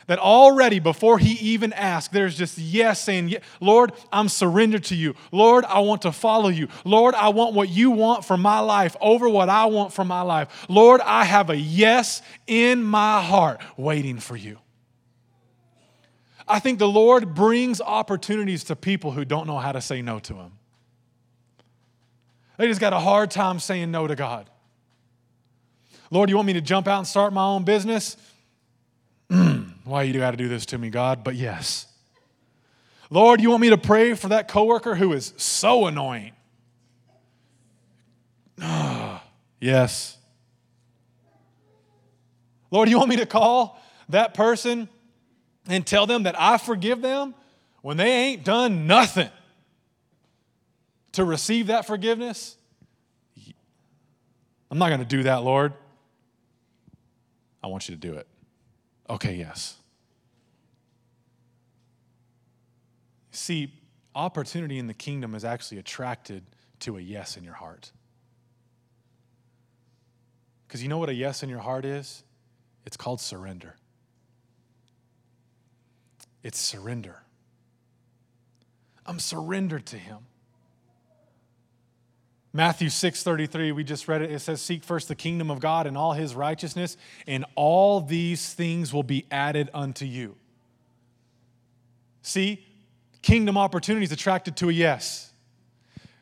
that 0.06 0.18
already 0.18 0.78
before 0.78 1.18
he 1.18 1.32
even 1.32 1.72
asked, 1.72 2.12
there's 2.12 2.36
just 2.36 2.58
yes 2.58 3.02
saying, 3.02 3.36
Lord, 3.60 3.92
I'm 4.12 4.28
surrendered 4.28 4.84
to 4.84 4.94
you. 4.94 5.14
Lord, 5.32 5.64
I 5.64 5.80
want 5.80 6.02
to 6.02 6.12
follow 6.12 6.48
you. 6.48 6.68
Lord, 6.84 7.14
I 7.14 7.30
want 7.30 7.54
what 7.54 7.68
you 7.68 7.90
want 7.90 8.24
for 8.24 8.36
my 8.36 8.60
life 8.60 8.96
over 9.00 9.28
what 9.28 9.48
I 9.48 9.66
want 9.66 9.92
for 9.92 10.04
my 10.04 10.22
life. 10.22 10.66
Lord, 10.68 11.00
I 11.00 11.24
have 11.24 11.50
a 11.50 11.56
yes 11.56 12.22
in 12.46 12.82
my 12.82 13.22
heart 13.22 13.60
waiting 13.76 14.18
for 14.18 14.36
you. 14.36 14.58
I 16.46 16.58
think 16.58 16.78
the 16.78 16.88
Lord 16.88 17.34
brings 17.34 17.80
opportunities 17.80 18.64
to 18.64 18.76
people 18.76 19.12
who 19.12 19.24
don't 19.24 19.46
know 19.46 19.58
how 19.58 19.72
to 19.72 19.80
say 19.80 20.02
no 20.02 20.18
to 20.20 20.34
Him. 20.34 20.52
They 22.58 22.68
just 22.68 22.80
got 22.80 22.92
a 22.92 23.00
hard 23.00 23.30
time 23.30 23.58
saying 23.58 23.90
no 23.90 24.06
to 24.06 24.14
God. 24.14 24.50
Lord, 26.10 26.28
you 26.28 26.36
want 26.36 26.46
me 26.46 26.52
to 26.52 26.60
jump 26.60 26.86
out 26.86 26.98
and 26.98 27.06
start 27.06 27.32
my 27.32 27.44
own 27.44 27.64
business? 27.64 28.16
Why 29.84 30.02
you 30.02 30.14
got 30.14 30.30
to 30.30 30.36
do 30.36 30.48
this 30.48 30.66
to 30.66 30.78
me, 30.78 30.88
God? 30.90 31.22
But 31.22 31.34
yes. 31.34 31.86
Lord, 33.10 33.40
you 33.40 33.50
want 33.50 33.60
me 33.60 33.70
to 33.70 33.78
pray 33.78 34.14
for 34.14 34.28
that 34.28 34.48
coworker 34.48 34.94
who 34.94 35.12
is 35.12 35.34
so 35.36 35.86
annoying? 35.86 36.32
Ah, 38.60 39.22
yes. 39.60 40.16
Lord, 42.70 42.88
you 42.88 42.96
want 42.96 43.10
me 43.10 43.16
to 43.16 43.26
call 43.26 43.80
that 44.08 44.34
person 44.34 44.88
and 45.68 45.86
tell 45.86 46.06
them 46.06 46.24
that 46.24 46.34
I 46.40 46.58
forgive 46.58 47.02
them 47.02 47.34
when 47.82 47.96
they 47.96 48.10
ain't 48.10 48.44
done 48.44 48.86
nothing 48.86 49.30
to 51.12 51.24
receive 51.24 51.68
that 51.68 51.86
forgiveness? 51.86 52.56
I'm 54.70 54.78
not 54.78 54.88
going 54.88 55.00
to 55.00 55.06
do 55.06 55.24
that, 55.24 55.44
Lord. 55.44 55.72
I 57.62 57.68
want 57.68 57.88
you 57.88 57.94
to 57.94 58.00
do 58.00 58.14
it. 58.14 58.26
Okay, 59.08 59.34
yes. 59.34 59.76
See, 63.30 63.72
opportunity 64.14 64.78
in 64.78 64.86
the 64.86 64.94
kingdom 64.94 65.34
is 65.34 65.44
actually 65.44 65.78
attracted 65.78 66.44
to 66.80 66.96
a 66.96 67.00
yes 67.00 67.36
in 67.36 67.44
your 67.44 67.54
heart. 67.54 67.90
Because 70.66 70.82
you 70.82 70.88
know 70.88 70.98
what 70.98 71.08
a 71.08 71.14
yes 71.14 71.42
in 71.42 71.48
your 71.48 71.60
heart 71.60 71.84
is? 71.84 72.22
It's 72.86 72.96
called 72.96 73.20
surrender. 73.20 73.76
It's 76.42 76.58
surrender. 76.58 77.22
I'm 79.06 79.18
surrendered 79.18 79.86
to 79.86 79.98
Him. 79.98 80.18
Matthew 82.56 82.88
6:33 82.88 83.72
we 83.72 83.82
just 83.82 84.06
read 84.06 84.22
it 84.22 84.30
it 84.30 84.38
says 84.38 84.62
seek 84.62 84.84
first 84.84 85.08
the 85.08 85.16
kingdom 85.16 85.50
of 85.50 85.58
God 85.58 85.88
and 85.88 85.98
all 85.98 86.12
his 86.12 86.36
righteousness 86.36 86.96
and 87.26 87.44
all 87.56 88.00
these 88.00 88.54
things 88.54 88.94
will 88.94 89.02
be 89.02 89.26
added 89.30 89.68
unto 89.74 90.04
you. 90.06 90.36
See? 92.22 92.64
Kingdom 93.22 93.58
opportunities 93.58 94.12
attracted 94.12 94.56
to 94.58 94.68
a 94.68 94.72
yes. 94.72 95.32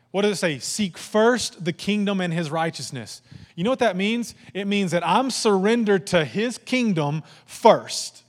What 0.09 0.23
does 0.23 0.31
it 0.31 0.39
say? 0.39 0.59
Seek 0.59 0.97
first 0.97 1.65
the 1.65 1.73
kingdom 1.73 2.19
and 2.19 2.33
his 2.33 2.49
righteousness. 2.49 3.21
You 3.55 3.63
know 3.63 3.69
what 3.69 3.79
that 3.79 3.95
means? 3.95 4.33
It 4.53 4.65
means 4.65 4.91
that 4.91 5.05
I'm 5.05 5.29
surrendered 5.29 6.07
to 6.07 6.25
his 6.25 6.57
kingdom 6.57 7.23
first. 7.45 8.22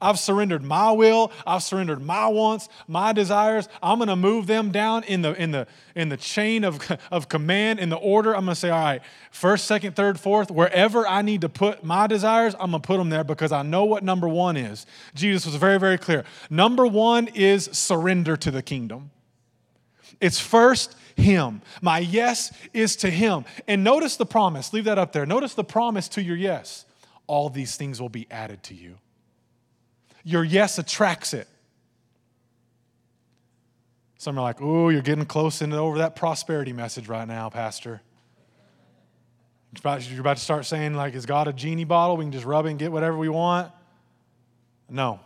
I've 0.00 0.18
surrendered 0.18 0.62
my 0.62 0.92
will, 0.92 1.32
I've 1.46 1.62
surrendered 1.62 2.00
my 2.00 2.28
wants, 2.28 2.68
my 2.86 3.12
desires. 3.12 3.68
I'm 3.82 3.98
going 3.98 4.08
to 4.08 4.16
move 4.16 4.46
them 4.46 4.70
down 4.70 5.02
in 5.04 5.22
the 5.22 5.34
in 5.40 5.50
the 5.50 5.66
in 5.96 6.08
the 6.08 6.16
chain 6.16 6.64
of, 6.64 6.80
of 7.10 7.28
command 7.28 7.80
in 7.80 7.88
the 7.88 7.96
order. 7.96 8.34
I'm 8.34 8.44
going 8.44 8.54
to 8.54 8.60
say, 8.60 8.70
all 8.70 8.80
right, 8.80 9.02
first, 9.32 9.64
second, 9.66 9.96
third, 9.96 10.20
fourth, 10.20 10.50
wherever 10.50 11.06
I 11.06 11.22
need 11.22 11.40
to 11.40 11.48
put 11.48 11.82
my 11.82 12.06
desires, 12.06 12.54
I'm 12.54 12.70
going 12.70 12.82
to 12.82 12.86
put 12.86 12.98
them 12.98 13.08
there 13.08 13.24
because 13.24 13.50
I 13.50 13.62
know 13.62 13.84
what 13.84 14.04
number 14.04 14.28
1 14.28 14.56
is. 14.56 14.86
Jesus 15.14 15.46
was 15.46 15.56
very 15.56 15.78
very 15.78 15.98
clear. 15.98 16.24
Number 16.48 16.86
1 16.86 17.28
is 17.28 17.64
surrender 17.72 18.36
to 18.36 18.50
the 18.50 18.62
kingdom. 18.62 19.10
It's 20.20 20.38
first 20.38 20.96
him. 21.16 21.62
My 21.82 21.98
yes 21.98 22.52
is 22.72 22.94
to 22.96 23.10
him. 23.10 23.44
And 23.66 23.82
notice 23.82 24.16
the 24.16 24.26
promise. 24.26 24.72
Leave 24.72 24.84
that 24.84 24.98
up 24.98 25.12
there. 25.12 25.26
Notice 25.26 25.54
the 25.54 25.64
promise 25.64 26.08
to 26.10 26.22
your 26.22 26.36
yes. 26.36 26.84
All 27.26 27.50
these 27.50 27.76
things 27.76 28.00
will 28.00 28.08
be 28.08 28.26
added 28.30 28.62
to 28.64 28.74
you 28.74 28.98
your 30.24 30.44
yes 30.44 30.78
attracts 30.78 31.34
it. 31.34 31.48
Some 34.18 34.36
are 34.38 34.42
like, 34.42 34.60
oh, 34.60 34.88
you're 34.88 35.02
getting 35.02 35.24
close 35.24 35.62
into 35.62 35.76
over 35.76 35.98
that 35.98 36.16
prosperity 36.16 36.72
message 36.72 37.08
right 37.08 37.26
now, 37.26 37.48
Pastor. 37.50 38.02
You're 39.72 39.80
about, 39.80 40.10
you're 40.10 40.20
about 40.20 40.38
to 40.38 40.42
start 40.42 40.66
saying, 40.66 40.94
like, 40.94 41.14
is 41.14 41.24
God 41.24 41.46
a 41.46 41.52
genie 41.52 41.84
bottle? 41.84 42.16
We 42.16 42.24
can 42.24 42.32
just 42.32 42.44
rub 42.44 42.66
it 42.66 42.70
and 42.70 42.78
get 42.78 42.90
whatever 42.90 43.16
we 43.16 43.28
want? 43.28 43.70
No. 44.90 45.20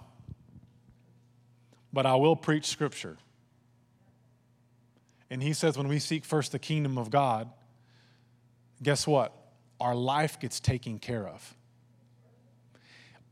But 1.92 2.04
I 2.04 2.16
will 2.16 2.36
preach 2.36 2.66
scripture. 2.66 3.16
And 5.30 5.42
he 5.42 5.54
says, 5.54 5.78
when 5.78 5.88
we 5.88 5.98
seek 5.98 6.24
first 6.26 6.52
the 6.52 6.58
kingdom 6.58 6.98
of 6.98 7.08
God, 7.08 7.48
guess 8.82 9.06
what? 9.06 9.34
Our 9.80 9.94
life 9.94 10.38
gets 10.38 10.60
taken 10.60 10.98
care 10.98 11.26
of 11.26 11.56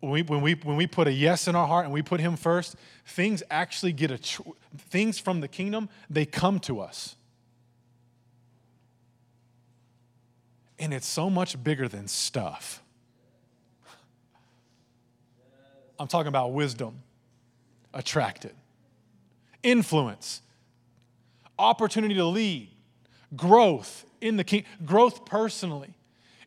when 0.01 0.13
we, 0.13 0.23
when 0.23 0.41
we, 0.41 0.55
when 0.55 0.77
we 0.77 0.87
put 0.87 1.07
a 1.07 1.13
yes 1.13 1.47
in 1.47 1.55
our 1.55 1.67
heart 1.67 1.85
and 1.85 1.93
we 1.93 2.03
put 2.03 2.21
him 2.21 2.37
first, 2.37 2.77
things 3.07 3.43
actually 3.51 3.93
get 3.93 4.11
a, 4.11 4.19
tr- 4.19 4.43
things 4.89 5.19
from 5.19 5.41
the 5.41 5.49
kingdom, 5.49 5.89
they 6.09 6.25
come 6.25 6.59
to 6.61 6.81
us. 6.81 7.17
And 10.79 10.95
it's 10.95 11.07
so 11.07 11.29
much 11.29 11.63
bigger 11.63 11.87
than 11.87 12.09
stuff. 12.09 12.83
I'm 15.99 16.09
talking 16.09 16.29
about 16.29 16.55
wisdom, 16.55 17.03
attracted, 17.93 18.55
influence, 19.63 20.41
opportunity 21.59 22.15
to 22.15 22.25
lead, 22.25 22.71
growth 23.37 24.07
in 24.23 24.39
the 24.39 24.45
king, 24.45 24.65
growth 24.87 25.27
personally 25.27 25.95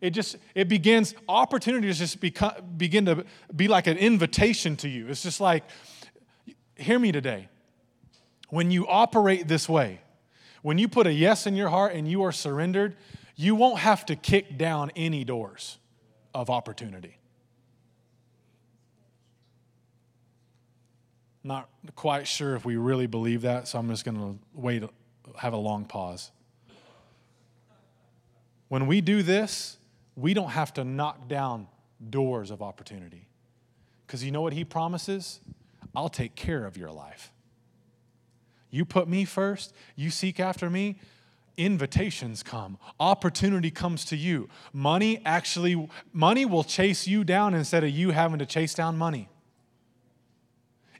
it 0.04 0.12
just 0.12 0.36
it 0.54 0.68
begins 0.68 1.16
opportunities 1.30 1.98
just 1.98 2.20
become, 2.20 2.52
begin 2.76 3.06
to 3.06 3.24
be 3.56 3.70
like 3.70 3.88
an 3.88 3.98
invitation 3.98 4.76
to 4.76 4.90
you. 4.90 5.08
It's 5.08 5.24
just 5.24 5.40
like 5.40 5.64
hear 6.76 7.00
me 7.00 7.14
today. 7.14 7.48
When 8.50 8.70
you 8.70 8.86
operate 8.86 9.48
this 9.48 9.68
way 9.70 10.02
when 10.62 10.78
you 10.78 10.88
put 10.90 11.08
a 11.08 11.14
yes 11.14 11.48
in 11.48 11.56
your 11.56 11.70
heart 11.70 11.94
and 11.94 12.08
you 12.08 12.24
are 12.24 12.34
surrendered 12.34 12.98
you 13.36 13.56
won't 13.56 13.80
have 13.80 14.06
to 14.06 14.16
kick 14.16 14.58
down 14.58 14.92
any 14.96 15.24
doors 15.24 15.80
of 16.36 16.50
opportunity. 16.50 17.18
Not 21.44 21.68
quite 21.96 22.28
sure 22.28 22.56
if 22.56 22.64
we 22.64 22.76
really 22.76 23.08
believe 23.08 23.44
that 23.44 23.70
so 23.70 23.80
i'm 23.80 23.88
just 23.88 24.04
going 24.04 24.18
to 24.18 24.38
wait 24.54 24.84
have 25.38 25.54
a 25.54 25.58
long 25.58 25.86
pause. 25.86 26.30
When 28.68 28.86
we 28.86 29.00
do 29.00 29.24
this 29.24 29.78
we 30.16 30.34
don't 30.34 30.52
have 30.52 30.74
to 30.76 30.84
knock 30.84 31.28
down 31.28 31.68
doors 32.10 32.52
of 32.52 32.62
opportunity. 32.62 33.28
Because 34.06 34.24
you 34.24 34.32
know 34.32 34.42
what 34.42 34.54
he 34.54 34.64
promises? 34.64 35.40
I'll 35.96 36.10
take 36.10 36.36
care 36.36 36.66
of 36.66 36.78
your 36.78 36.92
life. 36.92 37.32
You 38.70 38.86
put 38.86 39.08
me 39.08 39.26
first, 39.26 39.74
you 39.96 40.10
seek 40.10 40.40
after 40.40 40.70
me, 40.70 40.98
invitations 41.56 42.42
come 42.42 42.80
opportunity 43.00 43.70
comes 43.70 44.06
to 44.06 44.16
you 44.16 44.50
money 44.72 45.22
actually 45.24 45.88
money 46.12 46.46
will 46.46 46.64
chase 46.64 47.06
you 47.06 47.24
down 47.24 47.54
instead 47.54 47.84
of 47.84 47.92
you 47.92 48.10
having 48.10 48.40
to 48.40 48.46
chase 48.46 48.74
down 48.74 48.98
money 48.98 49.30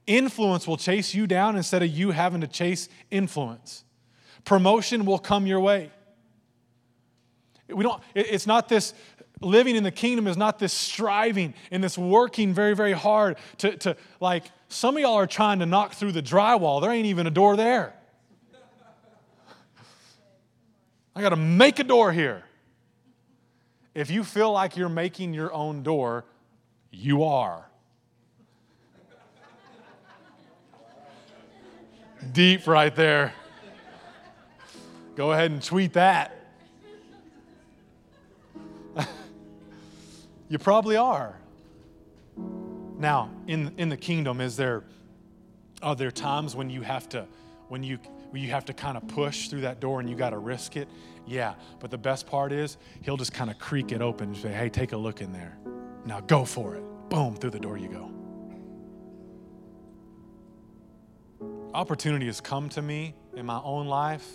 influence 0.06 0.68
will 0.68 0.78
chase 0.78 1.16
you 1.16 1.26
down 1.26 1.56
instead 1.56 1.82
of 1.82 1.90
you 1.90 2.12
having 2.12 2.40
to 2.40 2.46
chase 2.46 2.88
influence 3.10 3.84
promotion 4.46 5.06
will 5.06 5.18
come 5.18 5.48
your 5.48 5.60
way 5.60 5.90
we 7.68 7.84
don't, 7.84 8.02
it's 8.14 8.48
not 8.48 8.70
this, 8.70 8.94
living 9.42 9.76
in 9.76 9.84
the 9.84 9.92
kingdom 9.92 10.28
is 10.28 10.38
not 10.38 10.60
this 10.60 10.74
striving 10.74 11.54
and 11.72 11.84
this 11.84 11.98
working 11.98 12.54
very, 12.54 12.76
very 12.76 12.94
hard 12.94 13.38
to, 13.58 13.76
to 13.78 13.98
like, 14.20 14.46
some 14.70 14.96
of 14.96 15.02
y'all 15.02 15.16
are 15.16 15.28
trying 15.28 15.60
to 15.60 15.66
knock 15.66 15.94
through 15.94 16.12
the 16.12 16.22
drywall. 16.22 16.82
There 16.82 16.92
ain't 16.92 17.06
even 17.06 17.28
a 17.28 17.32
door 17.32 17.56
there. 17.56 17.94
I 21.16 21.22
got 21.22 21.30
to 21.30 21.36
make 21.36 21.80
a 21.80 21.84
door 21.84 22.12
here. 22.12 22.44
If 23.94 24.10
you 24.10 24.24
feel 24.24 24.52
like 24.52 24.76
you're 24.76 24.90
making 24.90 25.36
your 25.36 25.54
own 25.54 25.84
door, 25.84 26.26
you 26.92 27.24
are. 27.24 27.70
Deep 32.32 32.66
right 32.66 32.96
there. 32.96 33.34
Go 35.16 35.34
ahead 35.34 35.52
and 35.52 35.62
tweet 35.62 35.94
that. 35.94 36.43
You 40.50 40.58
probably 40.58 40.96
are. 40.96 41.38
Now, 42.98 43.32
in, 43.48 43.74
in 43.78 43.90
the 43.90 43.98
kingdom, 43.98 44.40
is 44.40 44.56
there 44.56 44.84
are 45.82 45.96
there 45.96 46.12
times 46.12 46.56
when 46.56 46.70
you 46.70 46.82
have 46.82 47.10
to 47.10 47.28
when 47.68 47.84
you 47.84 47.98
when 48.30 48.42
you 48.42 48.50
have 48.50 48.66
to 48.66 48.74
kind 48.74 48.96
of 48.98 49.08
push 49.08 49.50
through 49.50 49.62
that 49.62 49.80
door 49.80 50.00
and 50.00 50.10
you 50.10 50.16
got 50.16 50.30
to 50.30 50.38
risk 50.38 50.78
it? 50.78 50.88
Yeah, 51.26 51.56
but 51.80 51.92
the 51.92 51.98
best 51.98 52.26
part 52.26 52.52
is 52.52 52.78
he'll 53.02 53.18
just 53.18 53.34
kind 53.34 53.50
of 53.50 53.60
creak 53.60 53.92
it 53.92 54.02
open 54.02 54.30
and 54.30 54.38
say, 54.38 54.54
"Hey, 54.54 54.70
take 54.70 54.94
a 54.94 54.98
look 54.98 55.22
in 55.22 55.34
there. 55.34 55.58
Now 56.06 56.22
go 56.22 56.46
for 56.46 56.76
it." 56.76 56.84
Boom, 57.10 57.36
through 57.36 57.52
the 57.52 57.60
door 57.60 57.78
you 57.78 57.90
go. 57.90 58.10
Opportunity 61.74 62.28
has 62.28 62.40
come 62.40 62.70
to 62.70 62.82
me 62.82 63.16
in 63.36 63.46
my 63.46 63.60
own 63.64 63.88
life. 63.88 64.28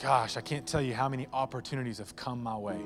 Gosh, 0.00 0.36
I 0.36 0.40
can't 0.40 0.66
tell 0.66 0.80
you 0.80 0.94
how 0.94 1.08
many 1.08 1.26
opportunities 1.32 1.98
have 1.98 2.14
come 2.16 2.42
my 2.42 2.56
way. 2.56 2.80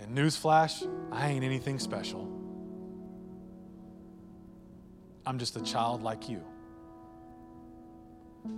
And 0.00 0.16
newsflash, 0.16 0.88
I 1.10 1.28
ain't 1.28 1.44
anything 1.44 1.78
special. 1.78 2.26
I'm 5.26 5.38
just 5.38 5.56
a 5.56 5.60
child 5.60 6.02
like 6.02 6.28
you. 6.28 6.42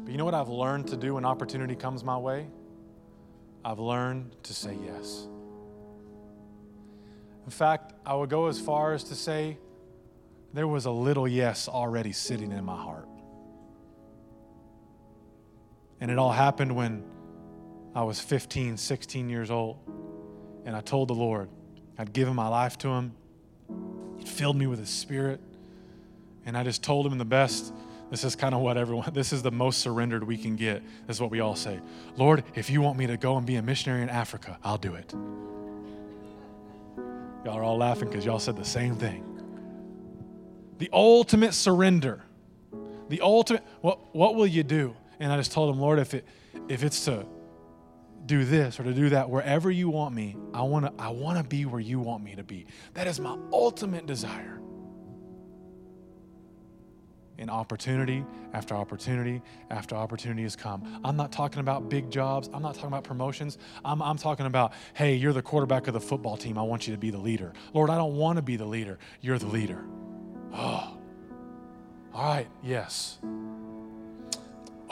But 0.05 0.12
you 0.12 0.18
know 0.18 0.24
what 0.24 0.35
I've 0.35 0.48
learned 0.48 0.88
to 0.88 0.96
do 0.96 1.14
when 1.14 1.24
opportunity 1.24 1.74
comes 1.74 2.05
my 2.05 2.16
way? 2.16 2.46
I've 3.64 3.79
learned 3.79 4.37
to 4.44 4.55
say 4.55 4.76
yes. 4.85 5.26
In 7.44 7.50
fact, 7.50 7.94
I 8.07 8.14
would 8.14 8.31
go 8.31 8.46
as 8.46 8.61
far 8.61 8.94
as 8.94 9.05
to 9.05 9.14
say 9.14 9.59
there 10.53 10.68
was 10.68 10.85
a 10.85 10.90
little 10.90 11.26
yes 11.26 11.68
already 11.68 12.12
sitting 12.12 12.53
in 12.53 12.64
my 12.64 12.76
heart. 12.76 13.09
And 16.00 16.11
it 16.11 16.18
all 16.18 16.33
happened 16.33 16.74
when 16.74 17.05
I 17.94 18.05
was 18.05 18.20
15, 18.20 18.76
16 18.76 19.29
years 19.29 19.50
old 19.50 19.79
and 20.64 20.77
I 20.77 20.81
told 20.81 21.09
the 21.09 21.14
Lord 21.14 21.49
I'd 21.99 22.12
given 22.12 22.35
my 22.35 22.49
life 22.49 22.79
to 22.79 22.88
Him. 22.88 23.12
He 24.18 24.25
filled 24.25 24.57
me 24.57 24.66
with 24.66 24.79
His 24.79 24.90
Spirit. 24.90 25.40
And 26.46 26.57
I 26.57 26.64
just 26.64 26.83
told 26.83 27.07
Him 27.07 27.18
the 27.18 27.25
best. 27.25 27.73
This 28.11 28.25
is 28.25 28.35
kind 28.35 28.55
of 28.55 28.61
what 28.61 28.77
everyone, 28.77 29.11
this 29.14 29.33
is 29.33 29.42
the 29.42 29.53
most 29.53 29.81
surrendered 29.81 30.25
we 30.25 30.37
can 30.37 30.57
get. 30.57 30.83
This 31.07 31.16
is 31.16 31.20
what 31.20 31.31
we 31.31 31.40
all 31.40 31.57
say 31.57 31.81
Lord, 32.16 32.44
if 32.55 32.70
you 32.70 32.81
want 32.81 32.99
me 32.99 33.07
to 33.07 33.16
go 33.16 33.37
and 33.37 33.46
be 33.46 33.57
a 33.57 33.62
missionary 33.62 34.03
in 34.03 34.09
Africa, 34.09 34.59
I'll 34.64 34.79
do 34.79 34.94
it. 34.94 35.12
Y'all 37.44 37.57
are 37.57 37.62
all 37.62 37.79
laughing 37.79 38.09
because 38.09 38.25
y'all 38.25 38.38
said 38.38 38.57
the 38.57 38.64
same 38.64 38.96
thing. 38.96 39.25
The 40.79 40.90
ultimate 40.92 41.55
surrender. 41.55 42.23
The 43.09 43.20
ultimate, 43.23 43.62
what, 43.81 44.14
what 44.14 44.35
will 44.35 44.46
you 44.46 44.62
do? 44.62 44.94
And 45.18 45.33
I 45.33 45.37
just 45.37 45.53
told 45.53 45.75
him, 45.75 45.81
Lord, 45.81 45.99
if, 45.99 46.14
it, 46.14 46.25
if 46.68 46.85
it's 46.85 47.05
to 47.07 47.27
do 48.27 48.45
this 48.45 48.79
or 48.79 48.85
to 48.85 48.93
do 48.93 49.09
that 49.09 49.29
wherever 49.29 49.71
you 49.71 49.89
want 49.89 50.15
me 50.15 50.37
i 50.53 50.63
want 50.63 50.85
to 50.85 51.03
i 51.03 51.09
want 51.09 51.39
to 51.39 51.45
be 51.45 51.65
where 51.65 51.81
you 51.81 51.99
want 51.99 52.23
me 52.23 52.35
to 52.35 52.45
be 52.45 52.67
that 52.95 53.07
is 53.07 53.19
my 53.19 53.37
ultimate 53.53 54.07
desire 54.07 54.61
and 57.41 57.51
opportunity 57.51 58.25
after 58.53 58.75
opportunity 58.75 59.43
after 59.71 59.97
opportunity 59.97 60.43
has 60.43 60.55
come. 60.55 61.01
I'm 61.03 61.17
not 61.17 61.33
talking 61.33 61.61
about 61.61 61.89
big 61.89 62.11
jobs. 62.11 62.51
I'm 62.53 62.63
not 62.63 62.75
talking 62.75 62.89
about 62.89 63.03
promotions. 63.03 63.59
I'm, 63.85 64.03
I'm 64.03 64.19
talking 64.19 64.47
about, 64.47 64.75
hey, 64.95 65.15
you're 65.15 65.33
the 65.33 65.43
quarterback 65.43 65.89
of 65.89 65.95
the 65.95 66.01
football 66.01 66.37
team. 66.37 66.59
I 66.59 66.63
want 66.63 66.87
you 66.87 66.95
to 66.95 66.99
be 67.01 67.11
the 67.11 67.19
leader. 67.19 67.55
Lord, 67.73 67.91
I 67.91 67.97
don't 67.97 68.17
want 68.17 68.37
to 68.37 68.43
be 68.43 68.57
the 68.57 68.67
leader. 68.67 68.99
You're 69.23 69.39
the 69.39 69.47
leader. 69.47 69.83
Oh, 70.53 70.99
all 72.13 72.25
right, 72.25 72.49
yes. 72.63 73.19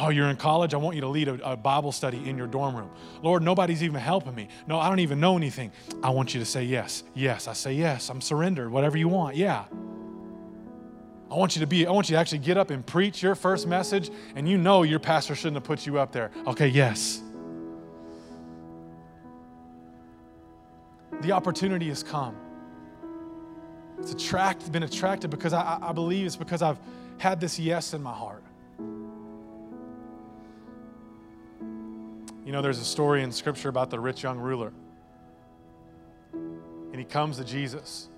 Oh, 0.01 0.11
you're 0.11 0.29
in 0.29 0.37
college? 0.37 0.75
I 0.75 0.77
want 0.77 0.95
you 0.95 1.01
to 1.01 1.09
lead 1.09 1.27
a, 1.27 1.53
a, 1.53 1.57
Bible 1.57 1.91
study 1.91 2.29
in 2.29 2.39
your 2.39 2.47
dorm 2.47 2.77
room. 2.77 2.89
Lord, 3.21 3.43
nobody's 3.43 3.83
even 3.83 4.01
helping 4.01 4.35
me. 4.35 4.49
No, 4.69 4.79
I 4.79 4.89
don't 4.89 5.01
even 5.01 5.19
know 5.19 5.37
anything. 5.37 5.73
I 6.05 6.11
want 6.11 6.35
you 6.35 6.41
to 6.41 6.47
say 6.47 6.63
yes. 6.63 7.03
Yes, 7.15 7.49
I 7.49 7.53
say 7.53 7.73
yes. 7.73 8.09
I'm 8.09 8.21
surrendered. 8.21 8.71
Whatever 8.71 8.97
you 8.97 9.09
want. 9.09 9.35
Yeah. 9.35 9.65
I 11.31 11.35
want 11.35 11.57
you 11.57 11.61
to 11.61 11.67
be, 11.67 11.85
I 11.85 11.91
want 11.91 12.09
you 12.09 12.15
to 12.15 12.21
actually 12.21 12.39
get 12.39 12.57
up 12.57 12.71
and 12.71 12.87
preach 12.87 13.23
your 13.23 13.35
first 13.35 13.67
message, 13.67 14.11
and 14.37 14.49
you 14.49 14.57
know 14.57 14.85
your 14.85 15.01
pastor 15.01 15.35
shouldn't 15.35 15.57
have 15.57 15.65
put 15.65 15.85
you 15.85 15.99
up 15.99 16.13
there. 16.13 16.31
Okay, 16.47 16.69
yes. 16.69 17.21
The 21.23 21.33
opportunity 21.33 21.89
has 21.89 22.05
come. 22.05 22.37
It's 23.99 24.13
attract, 24.13 24.71
been 24.71 24.85
attracted 24.85 25.31
because 25.31 25.53
I, 25.53 25.79
I 25.83 25.93
believe 25.93 26.25
it's 26.25 26.37
because 26.37 26.63
I've 26.63 26.79
had 27.19 27.41
this 27.41 27.59
yes 27.59 27.95
in 27.95 28.03
my 28.03 28.13
heart. 28.13 28.45
You 32.49 32.53
know, 32.53 32.63
there's 32.63 32.79
a 32.79 32.85
story 32.85 33.23
in 33.23 33.31
Scripture 33.31 33.69
about 33.69 33.91
the 33.91 34.01
rich 34.01 34.23
young 34.23 34.39
ruler. 34.39 34.73
And 36.33 36.97
he 36.97 37.05
comes 37.05 37.37
to 37.37 37.45
Jesus. 37.45 38.09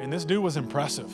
And 0.00 0.10
this 0.10 0.24
dude 0.24 0.42
was 0.42 0.56
impressive. 0.56 1.12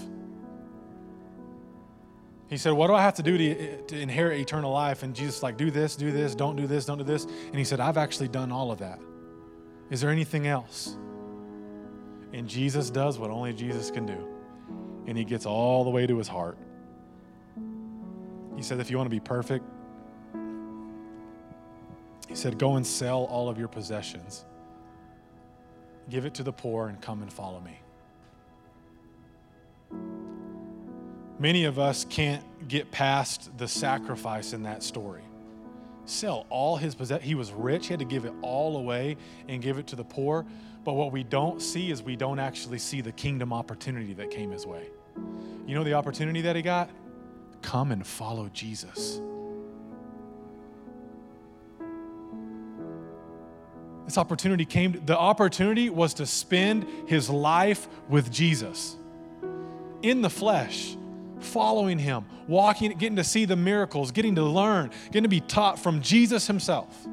He 2.47 2.59
said, 2.59 2.75
What 2.75 2.87
do 2.87 2.95
I 2.95 3.03
have 3.03 3.15
to 3.15 3.25
do 3.25 3.37
to, 3.37 3.83
to 3.87 3.99
inherit 3.99 4.39
eternal 4.39 4.71
life? 4.71 5.03
And 5.03 5.17
Jesus, 5.17 5.43
like, 5.43 5.57
do 5.57 5.73
this, 5.73 5.97
do 5.97 6.13
this, 6.13 6.37
don't 6.37 6.55
do 6.55 6.69
this, 6.69 6.85
don't 6.85 6.99
do 6.99 7.03
this. 7.03 7.25
And 7.25 7.57
he 7.57 7.65
said, 7.65 7.81
I've 7.81 7.99
actually 7.99 8.29
done 8.29 8.53
all 8.53 8.71
of 8.71 8.79
that. 8.79 9.01
Is 9.91 10.01
there 10.01 10.11
anything 10.11 10.47
else? 10.47 10.97
And 12.33 12.49
Jesus 12.49 12.89
does 12.89 13.19
what 13.19 13.31
only 13.31 13.53
Jesus 13.53 13.91
can 13.91 14.07
do. 14.07 14.29
And 15.09 15.19
he 15.19 15.25
gets 15.25 15.45
all 15.45 15.83
the 15.83 15.91
way 15.91 16.07
to 16.07 16.17
his 16.19 16.29
heart. 16.29 16.57
He 18.55 18.63
said, 18.63 18.79
If 18.79 18.93
you 18.93 18.97
want 18.97 19.11
to 19.11 19.17
be 19.17 19.19
perfect, 19.19 19.65
he 22.29 22.35
said, 22.35 22.59
Go 22.59 22.77
and 22.77 22.87
sell 22.87 23.25
all 23.25 23.49
of 23.49 23.59
your 23.59 23.69
possessions, 23.69 24.45
give 26.09 26.27
it 26.27 26.35
to 26.35 26.43
the 26.43 26.53
poor, 26.53 26.89
and 26.89 27.01
come 27.01 27.23
and 27.23 27.33
follow 27.33 27.61
me. 27.61 27.79
Many 31.39 31.65
of 31.65 31.79
us 31.79 32.05
can't 32.05 32.45
get 32.69 32.91
past 32.91 33.57
the 33.59 33.69
sacrifice 33.69 34.53
in 34.53 34.63
that 34.63 34.83
story. 34.83 35.23
Sell 36.07 36.47
all 36.49 36.77
his 36.77 36.95
possessions. 36.95 37.27
He 37.27 37.35
was 37.35 37.53
rich, 37.53 37.89
he 37.89 37.93
had 37.93 38.01
to 38.01 38.05
give 38.05 38.25
it 38.25 38.33
all 38.43 38.77
away 38.77 39.17
and 39.49 39.61
give 39.61 39.79
it 39.79 39.87
to 39.89 39.97
the 39.97 40.05
poor. 40.05 40.47
But 40.85 40.95
what 40.95 41.13
we 41.13 41.25
don't 41.25 41.61
see 41.63 41.91
is 41.91 42.03
we 42.03 42.15
don't 42.15 42.39
actually 42.39 42.79
see 42.79 43.01
the 43.01 43.13
kingdom 43.13 43.53
opportunity 43.53 44.13
that 44.15 44.31
came 44.31 44.51
his 44.51 44.67
way. 44.67 44.89
You 45.67 45.75
know 45.75 45.83
the 45.83 45.95
opportunity 45.95 46.43
that 46.43 46.57
he 46.57 46.63
got? 46.63 46.91
Come 47.63 47.91
and 47.91 48.07
follow 48.07 48.51
Jesus. 48.53 49.21
This 54.05 54.19
opportunity 54.19 54.65
came, 54.65 55.03
the 55.07 55.19
opportunity 55.19 55.89
was 55.89 56.15
to 56.15 56.27
spend 56.27 56.87
his 57.07 57.31
life 57.31 57.89
with 58.09 58.31
Jesus 58.31 58.97
in 60.03 60.21
the 60.21 60.29
flesh 60.29 60.97
following 61.41 61.99
him, 61.99 62.25
walking, 62.47 62.93
getting 62.93 63.17
to 63.17 63.25
see 63.25 63.45
the 63.45 63.57
miracles, 63.57 64.13
getting 64.13 64.35
to 64.35 64.43
learn, 64.43 64.91
getting 65.07 65.23
to 65.23 65.29
be 65.29 65.41
taught 65.41 65.79
from 65.79 66.03
Jesus 66.03 66.47
himself. 66.47 67.07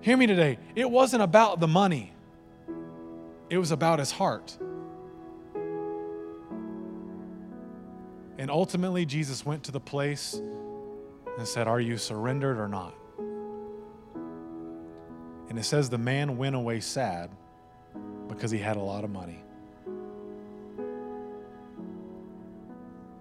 Hear 0.00 0.16
me 0.16 0.26
today. 0.26 0.58
It 0.74 0.90
wasn't 0.90 1.22
about 1.22 1.60
the 1.60 1.68
money, 1.68 2.12
it 3.50 3.58
was 3.58 3.70
about 3.70 3.98
his 3.98 4.10
heart. 4.10 4.56
And 8.36 8.50
ultimately, 8.50 9.06
Jesus 9.06 9.46
went 9.46 9.64
to 9.64 9.72
the 9.72 9.80
place 9.80 10.34
and 11.38 11.46
said, 11.46 11.68
Are 11.68 11.80
you 11.80 11.96
surrendered 11.96 12.58
or 12.58 12.68
not? 12.68 12.94
And 15.48 15.58
it 15.58 15.64
says 15.64 15.90
the 15.90 15.98
man 15.98 16.36
went 16.36 16.56
away 16.56 16.80
sad 16.80 17.30
because 18.28 18.50
he 18.50 18.58
had 18.58 18.76
a 18.76 18.80
lot 18.80 19.04
of 19.04 19.10
money. 19.10 19.42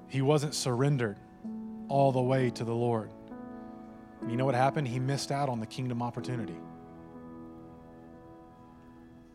He 0.08 0.22
wasn't 0.22 0.54
surrendered 0.54 1.18
all 1.90 2.12
the 2.12 2.22
way 2.22 2.50
to 2.52 2.64
the 2.64 2.74
Lord. 2.74 3.10
And 4.22 4.32
you 4.32 4.38
know 4.38 4.46
what 4.46 4.56
happened? 4.56 4.88
He 4.88 5.00
missed 5.00 5.32
out 5.32 5.50
on 5.50 5.60
the 5.60 5.66
kingdom 5.66 6.02
opportunity. 6.02 6.56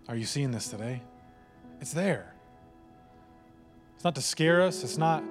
Are 0.09 0.17
you 0.17 0.25
seeing 0.25 0.51
this 0.51 0.69
today? 0.69 1.03
It's 1.81 1.93
there. 1.93 2.35
It's 3.97 4.05
not 4.05 4.15
to 4.15 4.23
scare 4.23 4.63
us, 4.63 4.85
it's 4.85 4.97
not, 4.97 5.25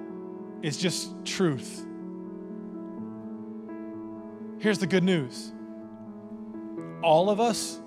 it's 0.62 0.76
just 0.76 1.10
truth. 1.24 1.84
Here's 4.58 4.78
the 4.78 4.86
good 4.86 5.04
news 5.04 5.52
all 7.02 7.30
of 7.30 7.40
us, 7.40 7.80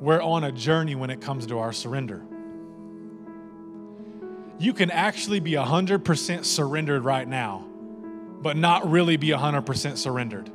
we're 0.00 0.22
on 0.22 0.44
a 0.44 0.52
journey 0.52 0.94
when 0.94 1.10
it 1.10 1.20
comes 1.20 1.46
to 1.46 1.58
our 1.58 1.72
surrender 1.72 2.24
you 4.60 4.74
can 4.74 4.90
actually 4.90 5.40
be 5.40 5.52
100% 5.52 6.44
surrendered 6.44 7.02
right 7.02 7.26
now, 7.26 7.66
but 8.42 8.58
not 8.58 8.90
really 8.90 9.16
be 9.16 9.28
100% 9.28 9.96
surrendered. 9.96 10.50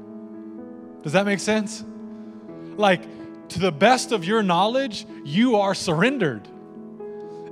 Does 1.01 1.13
that 1.13 1.25
make 1.25 1.39
sense? 1.39 1.84
Like, 2.77 3.01
to 3.49 3.60
the 3.60 3.71
best 3.71 4.12
of 4.12 4.23
your 4.23 4.43
knowledge, 4.43 5.08
you 5.23 5.55
are 5.55 5.73
surrendered 5.73 6.47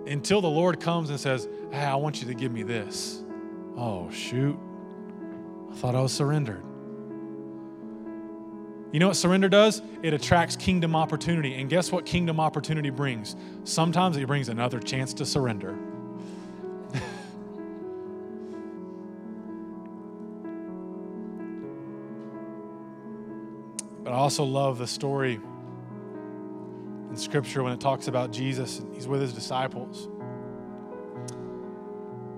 until 0.06 0.42
the 0.42 0.50
Lord 0.50 0.80
comes 0.80 1.10
and 1.10 1.20
says, 1.20 1.48
Hey, 1.72 1.86
I 1.86 1.96
want 1.96 2.22
you 2.22 2.28
to 2.28 2.36
give 2.36 2.52
me 2.52 2.62
this. 2.62 3.24
Oh, 3.76 4.12
shoot. 4.12 4.58
I 5.72 5.76
thought 5.76 5.96
I 5.96 6.02
was 6.02 6.14
surrendered. 6.14 6.64
You 8.94 9.00
know 9.00 9.08
what 9.08 9.18
surrender 9.18 9.50
does? 9.50 9.82
It 10.04 10.14
attracts 10.14 10.56
kingdom 10.56 10.96
opportunity. 10.96 11.56
And 11.56 11.68
guess 11.68 11.92
what 11.92 12.06
kingdom 12.06 12.40
opportunity 12.40 12.92
brings? 12.92 13.36
Sometimes 13.64 14.16
it 14.18 14.28
brings 14.28 14.50
another 14.50 14.80
chance 14.80 15.16
to 15.16 15.26
surrender. 15.26 15.76
But 24.04 24.12
I 24.12 24.18
also 24.18 24.44
love 24.44 24.80
the 24.80 24.86
story 24.86 25.40
in 27.10 27.16
Scripture 27.16 27.64
when 27.64 27.72
it 27.72 27.80
talks 27.80 28.10
about 28.10 28.32
Jesus. 28.32 28.82
He's 28.94 29.08
with 29.08 29.22
his 29.22 29.32
disciples. 29.32 30.10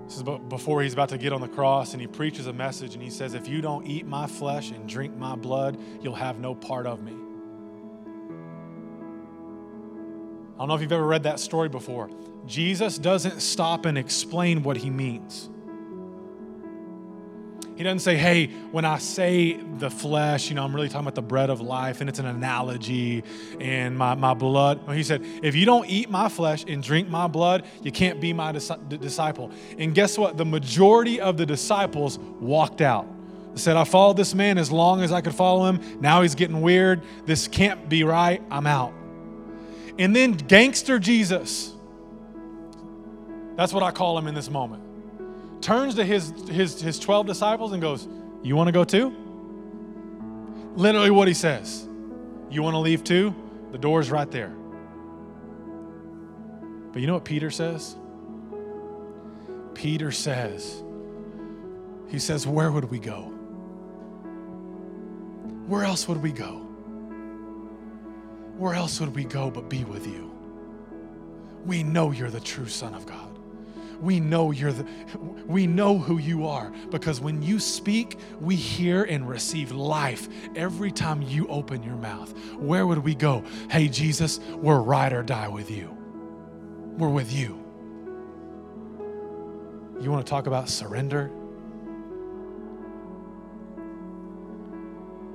This 0.06 0.18
is 0.18 0.24
before 0.24 0.84
he's 0.84 0.94
about 0.94 1.10
to 1.10 1.18
get 1.18 1.34
on 1.34 1.42
the 1.42 1.48
cross, 1.48 1.94
and 1.94 2.02
he 2.02 2.08
preaches 2.08 2.46
a 2.48 2.54
message, 2.54 2.94
and 2.94 3.02
he 3.02 3.10
says, 3.10 3.34
If 3.34 3.48
you 3.48 3.60
don't 3.62 3.86
eat 3.88 4.06
my 4.06 4.28
flesh 4.28 4.70
and 4.70 4.88
drink 4.88 5.16
my 5.16 5.36
blood, 5.36 5.78
you'll 6.02 6.16
have 6.16 6.40
no 6.40 6.54
part 6.54 6.86
of 6.86 7.02
me. 7.02 7.14
I 10.56 10.60
don't 10.60 10.68
know 10.70 10.76
if 10.76 10.82
you've 10.82 10.92
ever 10.92 11.06
read 11.06 11.24
that 11.24 11.40
story 11.40 11.70
before. 11.70 12.10
Jesus 12.46 12.98
doesn't 13.00 13.42
stop 13.42 13.86
and 13.86 13.98
explain 13.98 14.62
what 14.62 14.78
he 14.78 14.90
means. 14.90 15.50
He 17.76 17.84
doesn't 17.84 18.00
say, 18.00 18.16
hey, 18.16 18.48
when 18.72 18.86
I 18.86 19.00
say 19.00 19.54
the 19.58 19.90
flesh, 19.90 20.48
you 20.48 20.56
know, 20.56 20.64
I'm 20.64 20.74
really 20.74 20.88
talking 20.88 21.02
about 21.02 21.16
the 21.16 21.22
bread 21.22 21.50
of 21.50 21.60
life 21.60 22.00
and 22.00 22.10
it's 22.10 22.20
an 22.20 22.26
analogy 22.26 23.22
and 23.60 23.98
my, 23.98 24.16
my 24.16 24.34
blood. 24.34 24.80
He 24.94 25.04
said, 25.04 25.22
if 25.44 25.56
you 25.56 25.66
don't 25.66 25.86
eat 25.90 26.10
my 26.10 26.30
flesh 26.30 26.64
and 26.66 26.82
drink 26.82 27.10
my 27.10 27.28
blood, 27.28 27.66
you 27.84 27.92
can't 27.92 28.22
be 28.22 28.32
my 28.32 28.54
dis- 28.54 28.72
disciple. 28.88 29.52
And 29.78 29.94
guess 29.94 30.18
what? 30.18 30.38
The 30.38 30.46
majority 30.46 31.20
of 31.20 31.36
the 31.36 31.46
disciples 31.46 32.18
walked 32.18 32.80
out. 32.80 33.08
They 33.54 33.60
said, 33.60 33.76
I 33.76 33.84
followed 33.84 34.16
this 34.16 34.34
man 34.34 34.58
as 34.58 34.72
long 34.72 35.02
as 35.02 35.12
I 35.12 35.20
could 35.20 35.36
follow 35.36 35.66
him. 35.66 36.00
Now 36.00 36.22
he's 36.22 36.36
getting 36.36 36.62
weird. 36.62 37.04
This 37.26 37.50
can't 37.50 37.90
be 37.90 38.06
right. 38.06 38.42
I'm 38.50 38.68
out. 38.68 38.94
And 40.00 40.16
then 40.16 40.32
gangster 40.32 40.98
Jesus. 40.98 41.74
That's 43.58 43.74
what 43.74 43.84
I 43.84 43.92
call 43.92 44.18
him 44.18 44.28
in 44.28 44.36
this 44.36 44.50
moment 44.50 44.85
turns 45.66 45.96
to 45.96 46.06
his, 46.06 46.32
his, 46.48 46.80
his 46.80 47.00
12 47.00 47.26
disciples 47.26 47.74
and 47.74 47.82
goes, 47.82 48.08
You 48.44 48.56
want 48.56 48.68
to 48.68 48.72
go 48.72 48.84
too? 48.84 49.10
Literally 50.76 51.10
what 51.10 51.28
he 51.28 51.34
says. 51.34 51.88
You 52.52 52.62
want 52.62 52.76
to 52.76 52.80
leave 52.80 53.04
too? 53.04 53.34
The 53.72 53.80
door's 53.80 54.12
right 54.12 54.30
there. 54.30 54.54
But 56.92 57.02
you 57.02 57.08
know 57.08 57.16
what 57.16 57.26
Peter 57.26 57.50
says? 57.50 57.96
Peter 59.74 60.12
says, 60.12 60.84
He 62.10 62.20
says, 62.20 62.46
Where 62.46 62.72
would 62.72 62.92
we 62.92 63.00
go? 63.00 63.22
Where 65.66 65.84
else 65.84 66.08
would 66.08 66.22
we 66.22 66.32
go? 66.32 66.58
Where 68.58 68.76
else 68.76 69.00
would 69.00 69.16
we 69.16 69.24
go 69.24 69.50
but 69.50 69.68
be 69.68 69.84
with 69.84 70.06
you? 70.06 70.32
We 71.66 71.82
know 71.82 72.12
you're 72.12 72.30
the 72.30 72.40
true 72.40 72.68
Son 72.68 72.94
of 72.94 73.08
God. 73.08 73.35
We 74.02 74.20
know 74.20 74.52
you're 74.52 74.72
the 74.72 74.86
we 75.46 75.68
know 75.68 75.98
who 75.98 76.18
you 76.18 76.48
are 76.48 76.72
because 76.90 77.20
when 77.22 77.42
you 77.42 77.60
speak, 77.60 78.18
we 78.40 78.56
hear 78.56 79.04
and 79.04 79.28
receive 79.28 79.72
life 79.72 80.28
every 80.56 80.92
time 80.92 81.22
you 81.22 81.48
open 81.48 81.84
your 81.84 81.96
mouth. 81.96 82.34
Where 82.58 82.86
would 82.88 83.00
we 83.00 83.16
go? 83.16 83.44
Hey 83.70 83.88
Jesus, 83.88 84.40
we're 84.56 84.80
ride 84.80 85.14
or 85.14 85.24
die 85.24 85.48
with 85.48 85.72
you. 85.72 85.96
We're 86.98 87.10
with 87.10 87.32
you. 87.32 87.64
You 90.02 90.12
want 90.12 90.26
to 90.26 90.30
talk 90.30 90.48
about 90.48 90.70
surrender? 90.70 91.32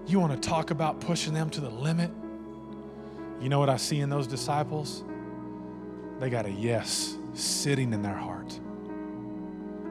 You 0.06 0.18
want 0.18 0.40
to 0.40 0.48
talk 0.48 0.70
about 0.70 1.00
pushing 1.00 1.32
them 1.32 1.50
to 1.50 1.60
the 1.60 1.70
limit? 1.70 2.10
You 3.40 3.48
know 3.48 3.58
what 3.58 3.70
I 3.70 3.76
see 3.76 4.00
in 4.00 4.10
those 4.10 4.26
disciples? 4.26 5.02
They 6.18 6.28
got 6.28 6.44
a 6.46 6.50
yes 6.50 7.16
sitting 7.32 7.92
in 7.92 8.02
their 8.02 8.14
heart. 8.14 8.58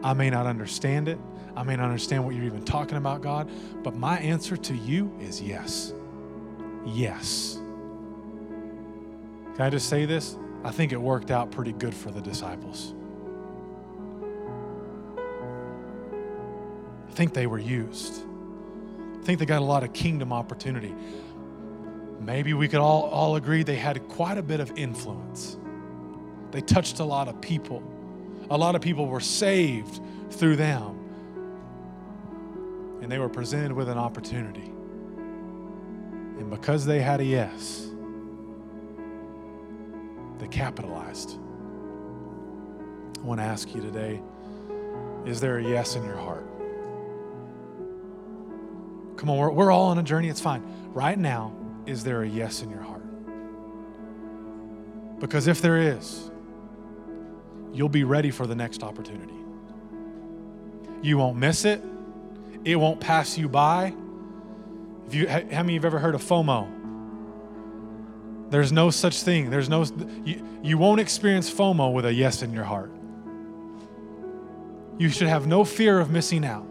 I 0.03 0.13
may 0.13 0.29
not 0.29 0.45
understand 0.45 1.07
it. 1.07 1.19
I 1.55 1.63
may 1.63 1.75
not 1.75 1.85
understand 1.85 2.23
what 2.23 2.35
you're 2.35 2.45
even 2.45 2.63
talking 2.63 2.97
about, 2.97 3.21
God, 3.21 3.49
but 3.83 3.95
my 3.95 4.17
answer 4.19 4.55
to 4.55 4.75
you 4.75 5.13
is 5.19 5.41
yes. 5.41 5.93
Yes. 6.85 7.59
Can 9.55 9.65
I 9.65 9.69
just 9.69 9.89
say 9.89 10.05
this? 10.05 10.37
I 10.63 10.71
think 10.71 10.93
it 10.93 11.01
worked 11.01 11.31
out 11.31 11.51
pretty 11.51 11.73
good 11.73 11.93
for 11.93 12.11
the 12.11 12.21
disciples. 12.21 12.93
I 17.09 17.11
think 17.11 17.33
they 17.33 17.47
were 17.47 17.59
used. 17.59 18.23
I 19.19 19.23
think 19.23 19.39
they 19.39 19.45
got 19.45 19.61
a 19.61 19.65
lot 19.65 19.83
of 19.83 19.91
kingdom 19.91 20.31
opportunity. 20.31 20.95
Maybe 22.21 22.53
we 22.53 22.67
could 22.67 22.79
all, 22.79 23.03
all 23.09 23.35
agree 23.35 23.63
they 23.63 23.75
had 23.75 24.07
quite 24.07 24.37
a 24.37 24.41
bit 24.41 24.59
of 24.59 24.71
influence. 24.77 25.57
They 26.51 26.61
touched 26.61 26.99
a 26.99 27.03
lot 27.03 27.27
of 27.27 27.39
people. 27.41 27.83
A 28.49 28.57
lot 28.57 28.75
of 28.75 28.81
people 28.81 29.05
were 29.05 29.19
saved 29.19 30.01
through 30.31 30.55
them. 30.55 30.95
And 33.01 33.11
they 33.11 33.19
were 33.19 33.29
presented 33.29 33.71
with 33.73 33.89
an 33.89 33.97
opportunity. 33.97 34.71
And 36.39 36.49
because 36.49 36.85
they 36.85 37.01
had 37.01 37.19
a 37.19 37.25
yes, 37.25 37.89
they 40.39 40.47
capitalized. 40.47 41.37
I 43.17 43.21
want 43.25 43.39
to 43.39 43.45
ask 43.45 43.73
you 43.75 43.81
today 43.81 44.21
is 45.25 45.41
there 45.41 45.57
a 45.57 45.63
yes 45.63 45.95
in 45.95 46.03
your 46.05 46.15
heart? 46.15 46.45
Come 49.17 49.29
on, 49.29 49.37
we're, 49.37 49.51
we're 49.51 49.71
all 49.71 49.87
on 49.87 49.97
a 49.99 50.03
journey. 50.03 50.29
It's 50.29 50.39
fine. 50.39 50.63
Right 50.93 51.19
now, 51.19 51.53
is 51.85 52.05
there 52.05 52.23
a 52.23 52.27
yes 52.27 52.61
in 52.61 52.69
your 52.69 52.81
heart? 52.81 53.03
Because 55.19 55.47
if 55.47 55.61
there 55.61 55.77
is, 55.77 56.31
you'll 57.73 57.89
be 57.89 58.03
ready 58.03 58.31
for 58.31 58.47
the 58.47 58.55
next 58.55 58.83
opportunity. 58.83 59.33
You 61.01 61.17
won't 61.17 61.37
miss 61.37 61.65
it, 61.65 61.81
it 62.63 62.75
won't 62.75 62.99
pass 62.99 63.37
you 63.37 63.47
by. 63.47 63.93
If 65.07 65.15
you, 65.15 65.27
how 65.27 65.39
many 65.39 65.59
of 65.59 65.69
you 65.69 65.73
have 65.75 65.85
ever 65.85 65.99
heard 65.99 66.13
of 66.13 66.21
FOMO? 66.21 66.67
There's 68.49 68.71
no 68.71 68.89
such 68.89 69.21
thing. 69.23 69.49
There's 69.49 69.69
no, 69.69 69.85
you, 70.23 70.45
you 70.61 70.77
won't 70.77 70.99
experience 70.99 71.51
FOMO 71.51 71.93
with 71.93 72.05
a 72.05 72.13
yes 72.13 72.41
in 72.41 72.53
your 72.53 72.63
heart. 72.63 72.91
You 74.97 75.09
should 75.09 75.27
have 75.27 75.47
no 75.47 75.63
fear 75.63 75.99
of 75.99 76.11
missing 76.11 76.45
out. 76.45 76.68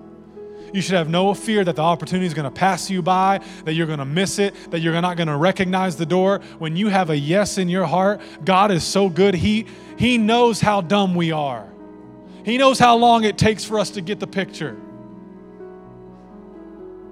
You 0.73 0.81
should 0.81 0.95
have 0.95 1.09
no 1.09 1.35
fear 1.35 1.65
that 1.65 1.77
the 1.77 1.83
opportunity 1.83 2.27
is 2.27 2.35
going 2.35 2.45
to 2.45 2.51
pass 2.51 2.91
you 2.91 3.03
by, 3.03 3.41
that 3.65 3.75
you're 3.75 3.87
going 3.87 3.99
to 3.99 4.05
miss 4.05 4.39
it, 4.39 4.55
that 4.71 4.81
you're 4.81 5.01
not 5.01 5.17
going 5.17 5.29
to 5.29 5.37
recognize 5.37 5.97
the 5.97 6.07
door. 6.07 6.41
When 6.59 6.77
you 6.77 6.89
have 6.89 7.11
a 7.11 7.17
yes 7.17 7.59
in 7.59 7.69
your 7.69 7.87
heart, 7.87 8.21
God 8.45 8.71
is 8.71 8.85
so 8.85 9.09
good. 9.09 9.35
He, 9.35 9.67
he 9.97 10.19
knows 10.19 10.61
how 10.61 10.81
dumb 10.81 11.15
we 11.15 11.33
are, 11.33 11.67
He 12.45 12.59
knows 12.59 12.79
how 12.79 12.97
long 12.97 13.25
it 13.25 13.39
takes 13.39 13.65
for 13.65 13.79
us 13.79 13.91
to 13.91 14.01
get 14.01 14.21
the 14.21 14.27
picture. 14.27 14.77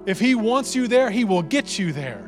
If 0.05 0.19
He 0.19 0.35
wants 0.35 0.75
you 0.75 0.87
there, 0.87 1.09
He 1.09 1.25
will 1.25 1.43
get 1.43 1.77
you 1.77 1.91
there. 1.91 2.26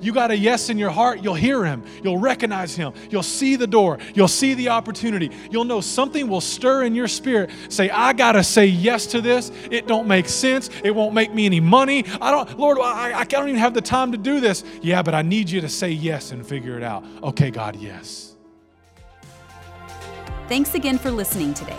You 0.00 0.12
got 0.12 0.30
a 0.30 0.36
yes 0.36 0.68
in 0.68 0.78
your 0.78 0.90
heart, 0.90 1.22
you'll 1.22 1.34
hear 1.34 1.64
him. 1.64 1.84
You'll 2.02 2.18
recognize 2.18 2.74
him. 2.74 2.92
You'll 3.10 3.22
see 3.22 3.56
the 3.56 3.66
door. 3.66 3.98
You'll 4.14 4.28
see 4.28 4.54
the 4.54 4.68
opportunity. 4.68 5.30
You'll 5.50 5.64
know 5.64 5.80
something 5.80 6.28
will 6.28 6.40
stir 6.40 6.84
in 6.84 6.94
your 6.94 7.08
spirit. 7.08 7.50
Say, 7.68 7.90
I 7.90 8.12
got 8.12 8.32
to 8.32 8.44
say 8.44 8.66
yes 8.66 9.06
to 9.08 9.20
this. 9.20 9.50
It 9.70 9.86
don't 9.86 10.06
make 10.06 10.28
sense. 10.28 10.70
It 10.84 10.94
won't 10.94 11.14
make 11.14 11.32
me 11.32 11.46
any 11.46 11.60
money. 11.60 12.04
I 12.20 12.30
don't, 12.30 12.58
Lord, 12.58 12.78
I, 12.80 13.20
I 13.20 13.24
don't 13.24 13.48
even 13.48 13.60
have 13.60 13.74
the 13.74 13.80
time 13.80 14.12
to 14.12 14.18
do 14.18 14.40
this. 14.40 14.64
Yeah, 14.82 15.02
but 15.02 15.14
I 15.14 15.22
need 15.22 15.50
you 15.50 15.60
to 15.60 15.68
say 15.68 15.90
yes 15.90 16.32
and 16.32 16.46
figure 16.46 16.76
it 16.76 16.82
out. 16.82 17.04
Okay, 17.22 17.50
God, 17.50 17.76
yes. 17.76 18.34
Thanks 20.48 20.74
again 20.74 20.98
for 20.98 21.10
listening 21.10 21.54
today. 21.54 21.78